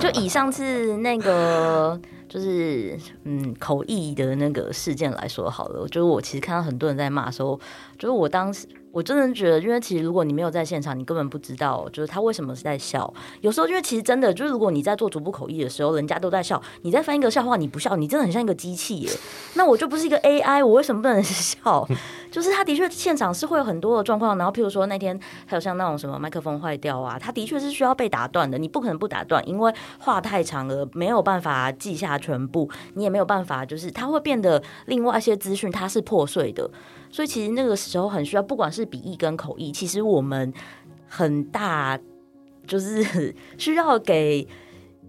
[0.00, 7.60] 就以上次那个就是嗯口译的那个事件来说好了，就是我其实看到很多人在骂的时候，
[7.98, 8.66] 就是我当时。
[8.92, 13.12] 我真的觉得，因为其实如果你没有在现场，你根本不知道，就是他为什么是在笑。
[13.40, 19.10] 有时候，因为其实真的，就是如果你在做逐步口译的时候，人家都在笑，你在翻一个笑话，你不笑，你真的很像一个机器耶。
[19.54, 21.86] 那我就不是一个 AI，我为什么不能 笑？
[22.30, 36.68] 就是他的确现场是会有很多的状况，然后譬如说那天还有像那种什么麦克风坏掉啊，他的确是需要被打断的，你不可能不打断，因为话太长了，没有办法记下全部，你也没有办法，就是它会变得另外一些资讯它是破碎的。
[37.10, 40.52] 所以其实那个时候很需要，不管是笔译跟口译，其实我们
[41.08, 41.98] 很大
[42.66, 44.46] 就是 需要给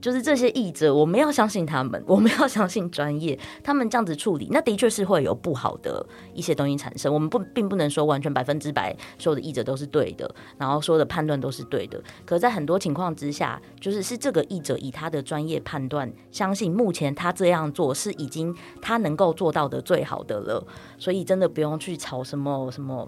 [0.01, 7.13] 就是这些译者，我们要相信他们，我们要相信专业，他们这样子处理，那的确是会有不好的一些东西产生。
[7.13, 12.01] 我们不并不能说完全百分之百所有的译者都是对的，然后所有的判断都是对的。
[12.25, 20.65] 可在很多情况之下，就是是这个译者以他的专业判断，相信目前他这样做是已经他能够做到的最好的了，
[20.97, 23.07] 所以真的不用去吵什么什么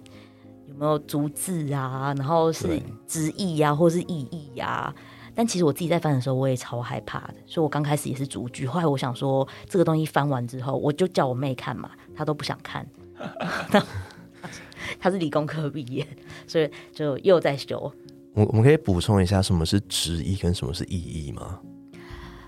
[0.68, 4.94] 有没有逐字啊，然后是直译呀，或是意译呀。
[5.36, 8.68] 但其实我自己在翻的时候，我也超害怕的，所以我刚开始也是逐句。
[8.68, 12.88] 后来我想说，这个东西翻完之后，我就叫我妹看嘛，她都不想看。
[15.00, 16.06] 她是理工科毕业，
[16.46, 17.92] 所以就又在修。
[18.34, 21.60] 我我们可以补充一下，什么是直译跟什么是意译吗？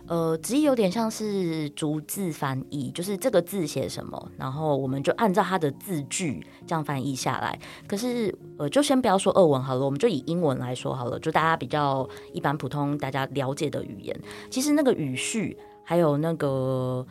[0.08, 7.60] 呃，直译有点像是逐字翻译，就是这个字写什么，然后我们就按照它的字句这样翻译下来。
[7.88, 17.06] 可是，呃，就先不要说俄文好了，我们就以英文来说好了，就大家比较一般普通大家了解的语言，其实那个语序还有那个。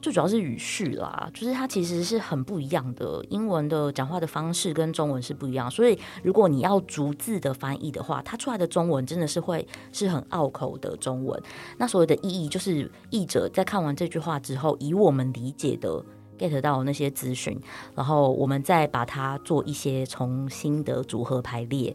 [0.00, 3.22] 最主要是语序啦，就是它其实是很不一样的。
[3.28, 11.42] 英文的讲话的方式跟中文是不一样，所以如果你要逐字的翻译的话，它出来的中文真的是会是很拗口的中文。
[11.76, 16.02] 那所谓的意义，就是译者在看完这句话之后，以我们理解的
[16.38, 17.60] get 到那些资讯，
[17.94, 21.94] 然后我们再把它做一些重新的组合排列，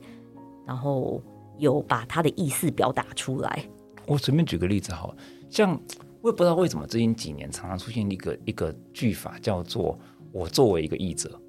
[0.65, 1.19] 然后
[1.57, 3.67] 有把它的意思表达出来。
[4.05, 5.15] 我随便举个例子，好
[5.49, 5.79] 像。
[6.25, 9.95] 我也不知道为什么最近几年常常出现一个一个句法，叫做
[10.33, 11.39] “我作为一个译者”，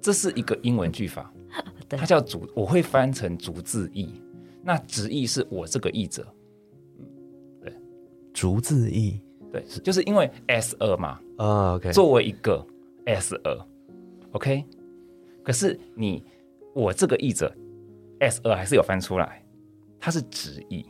[0.00, 1.34] 这是一个英文句法，
[1.90, 4.22] 它叫“主”，我会翻成“逐字译”。
[4.62, 6.24] 那直译是我这个译者，
[7.60, 7.74] 对，
[8.32, 9.20] 逐字译，
[9.50, 12.64] 对，就是因为 as 二嘛，啊，OK，作为一个
[13.06, 13.66] as 二
[14.30, 14.64] ”，OK？
[15.42, 16.24] 可是你
[16.72, 17.52] 我这个译者
[18.20, 19.44] as 二还是有翻出来，
[19.98, 20.86] 它是直译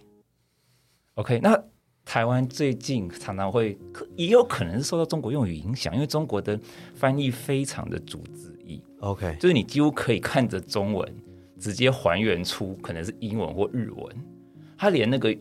[1.14, 1.58] ，OK，那。
[2.04, 3.78] 台湾最近常常会，
[4.16, 6.58] 也有可能是受到中国用语影响，因为中国的
[6.94, 11.08] 翻译非常的逐字译，OK，就是你几乎可以看着中文
[11.60, 14.16] 直接还原出可能是英文或日文，
[14.76, 15.34] 它连那个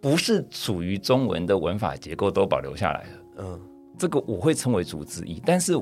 [0.00, 3.08] 不是属于中文的文法结构都保留下来了。
[3.38, 3.60] 嗯，
[3.98, 5.72] 这个我会称为逐字译，但是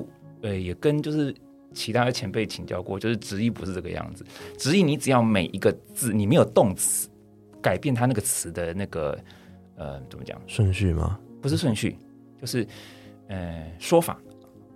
[0.41, 1.35] 呃，也跟就是
[1.73, 4.25] 其他的前辈请教过，就是直译不是这个样子，
[4.57, 7.09] 直译你只要每一个字你没有动词
[7.61, 9.19] 改变它那个词的那个。
[9.75, 10.39] 呃，怎么讲？
[10.47, 11.19] 顺序吗？
[11.41, 11.97] 不是顺序，
[12.39, 12.65] 就是
[13.27, 14.17] 呃说法，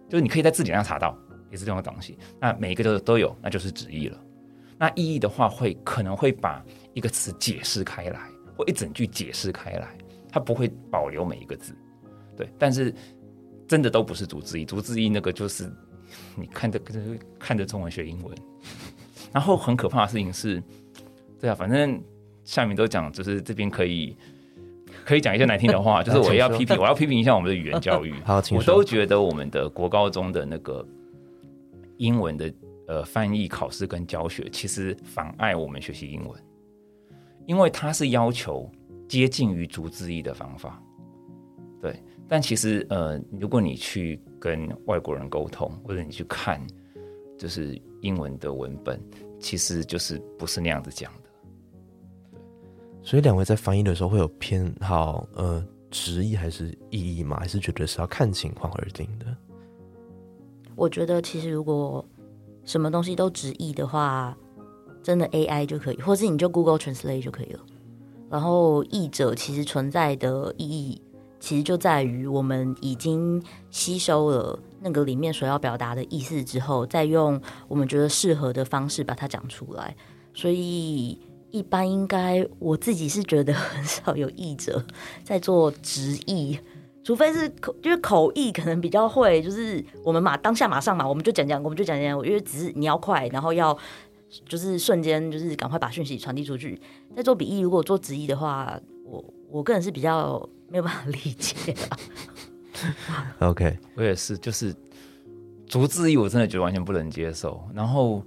[0.10, 1.18] 就是你可以在字典上查到，
[1.52, 2.18] 也是这种东西。
[2.40, 4.20] 那每一个都都有，那就是直译了。
[4.78, 8.20] 那意义的话，会可能会把一个词解释开来，
[8.58, 9.98] 或一整句解释开来，
[10.30, 11.76] 它不会保留每一个字。
[12.36, 12.94] 对，但是
[13.68, 15.72] 真的都不是逐字译，逐字译那个就是
[16.36, 16.80] 你看着
[17.40, 18.38] 看着中文学英文。
[19.32, 20.62] 然后很可怕的事情是，
[21.40, 22.02] 对啊，反正
[22.44, 24.18] 下面都讲，就是这边可以。
[25.08, 28.14] 可以讲一些难听的话， 就是我要批评，我要批评一下我们的语言教育。
[28.26, 30.86] 好，我都觉得我们的国高中的那个
[31.96, 32.54] 英文的
[32.88, 36.38] 呃翻译考试跟教学，其实妨碍我们学习英文，
[37.46, 38.70] 因为它是要求
[39.08, 40.84] 接近于逐字译的方法。
[41.82, 41.96] 对，
[42.28, 46.60] 但其实呃，如果你去跟外国人沟通，或者你去看，
[47.38, 49.00] 就是英文的文本，
[49.40, 51.27] 其实就是不是那样子讲的。
[53.08, 57.38] 所以两位在翻译的时候会有偏好，呃，直译还是意译吗？
[57.40, 59.26] 还是觉得是要看情况而定的？
[60.76, 62.06] 我觉得其实如果
[62.66, 64.38] 什么东西都直译的话，
[65.02, 67.62] 真的 AI 就可以，或是你就 Google Translate 就可以了。
[68.30, 71.02] 然后译者其实存在的意义，
[71.40, 79.96] 其实就在于我们已经吸收了那个里面所要表达的意思之后，再用我们觉得适合的方式把它讲出来。
[80.34, 81.18] 所以。
[81.52, 84.84] 一般应该我自己是觉得很少有译者
[85.24, 86.60] 在做直译，
[87.04, 93.76] 除非是口，就是口译可能比较会，就是我们马当下马上嘛，我们就讲讲，我们就讲讲，因为只是你要快，然后要
[94.46, 96.80] 就是瞬间就是赶快把讯息传递出去。
[97.16, 101.74] 在做笔译，如果做直译的话，我我个人是比较没有办法理解。
[103.40, 104.76] OK，我也是，就是
[105.66, 107.64] 逐字译我真的觉得完全不能接受。
[107.74, 108.22] 然后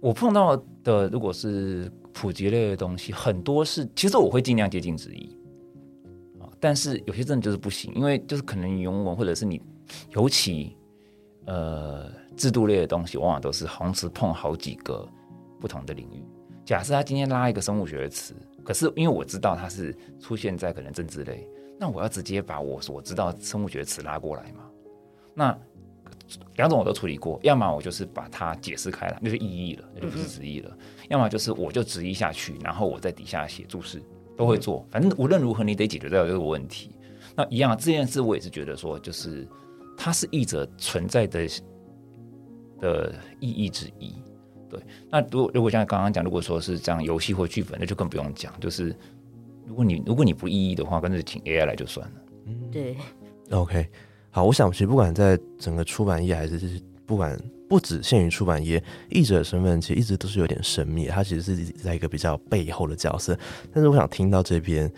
[0.00, 1.90] 我碰到的如果是。
[2.20, 5.38] 普及类的东西很多是，其实我会尽量接近直译
[6.40, 9.62] 啊，但是有些真的就是不行，因为就是可能原文或者是你
[10.10, 10.76] 尤其
[11.46, 15.08] 呃制度类的东西，往往都是同时碰好几个
[15.60, 16.24] 不同的领域。
[16.64, 21.48] 假设他今天拉一个生物学的词，可是因为我知道它是出现在可能政治类，
[21.78, 24.64] 那我要直接把我所知道生物学的词拉过来嘛？
[25.34, 25.56] 那
[26.56, 30.70] 两种我都处理过，要么我就是把它解释开了，那就意义了，那就不是直译了；
[31.08, 34.02] 要么就是我就直译下去，然后我在底下写注释，
[34.36, 36.94] 都会做，反正无论如何你得解决掉这个问题。
[37.36, 39.46] 那一样，这件事我也是觉得说，就是
[39.96, 41.48] 它是译者存在的
[42.80, 44.12] 的意义之一。
[44.68, 44.78] 对，
[45.10, 48.52] 那如果如果像刚刚讲，如果说是这样游戏或剧本，那就更不用讲。
[48.60, 48.94] 就是
[49.66, 52.14] 如果你如果你不意义的话，干脆请 AI 来就算了。
[52.46, 52.96] 嗯，对。
[53.50, 53.88] OK，
[54.38, 57.36] 好，我想其实不管在整个出版业，还是不管
[57.68, 58.80] 不止限于出版业，
[59.10, 63.36] 译者的身份其实一直都是有点神秘，他其实是在一个比较背后的角色。
[63.74, 64.88] 但是我想听到这边。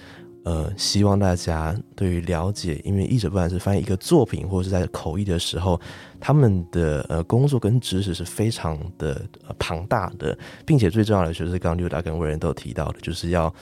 [0.42, 5.78] 呃，希望大家对于了解，因为译者不管是翻译一个作品，或者是在口译的时候，
[6.18, 9.22] 他们的呃工作跟知识是非常的
[9.58, 13.54] 庞大的，并且最重要的就是刚刚刘达跟魏人都提到的，就是要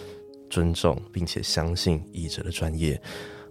[0.48, 3.00] 尊重并且相信译者的专业。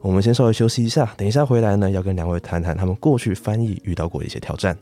[0.02, 4.78] 我们先稍微休息一下，等一下回来呢，要跟两位谈谈他们过去翻译遇到过的一些挑战。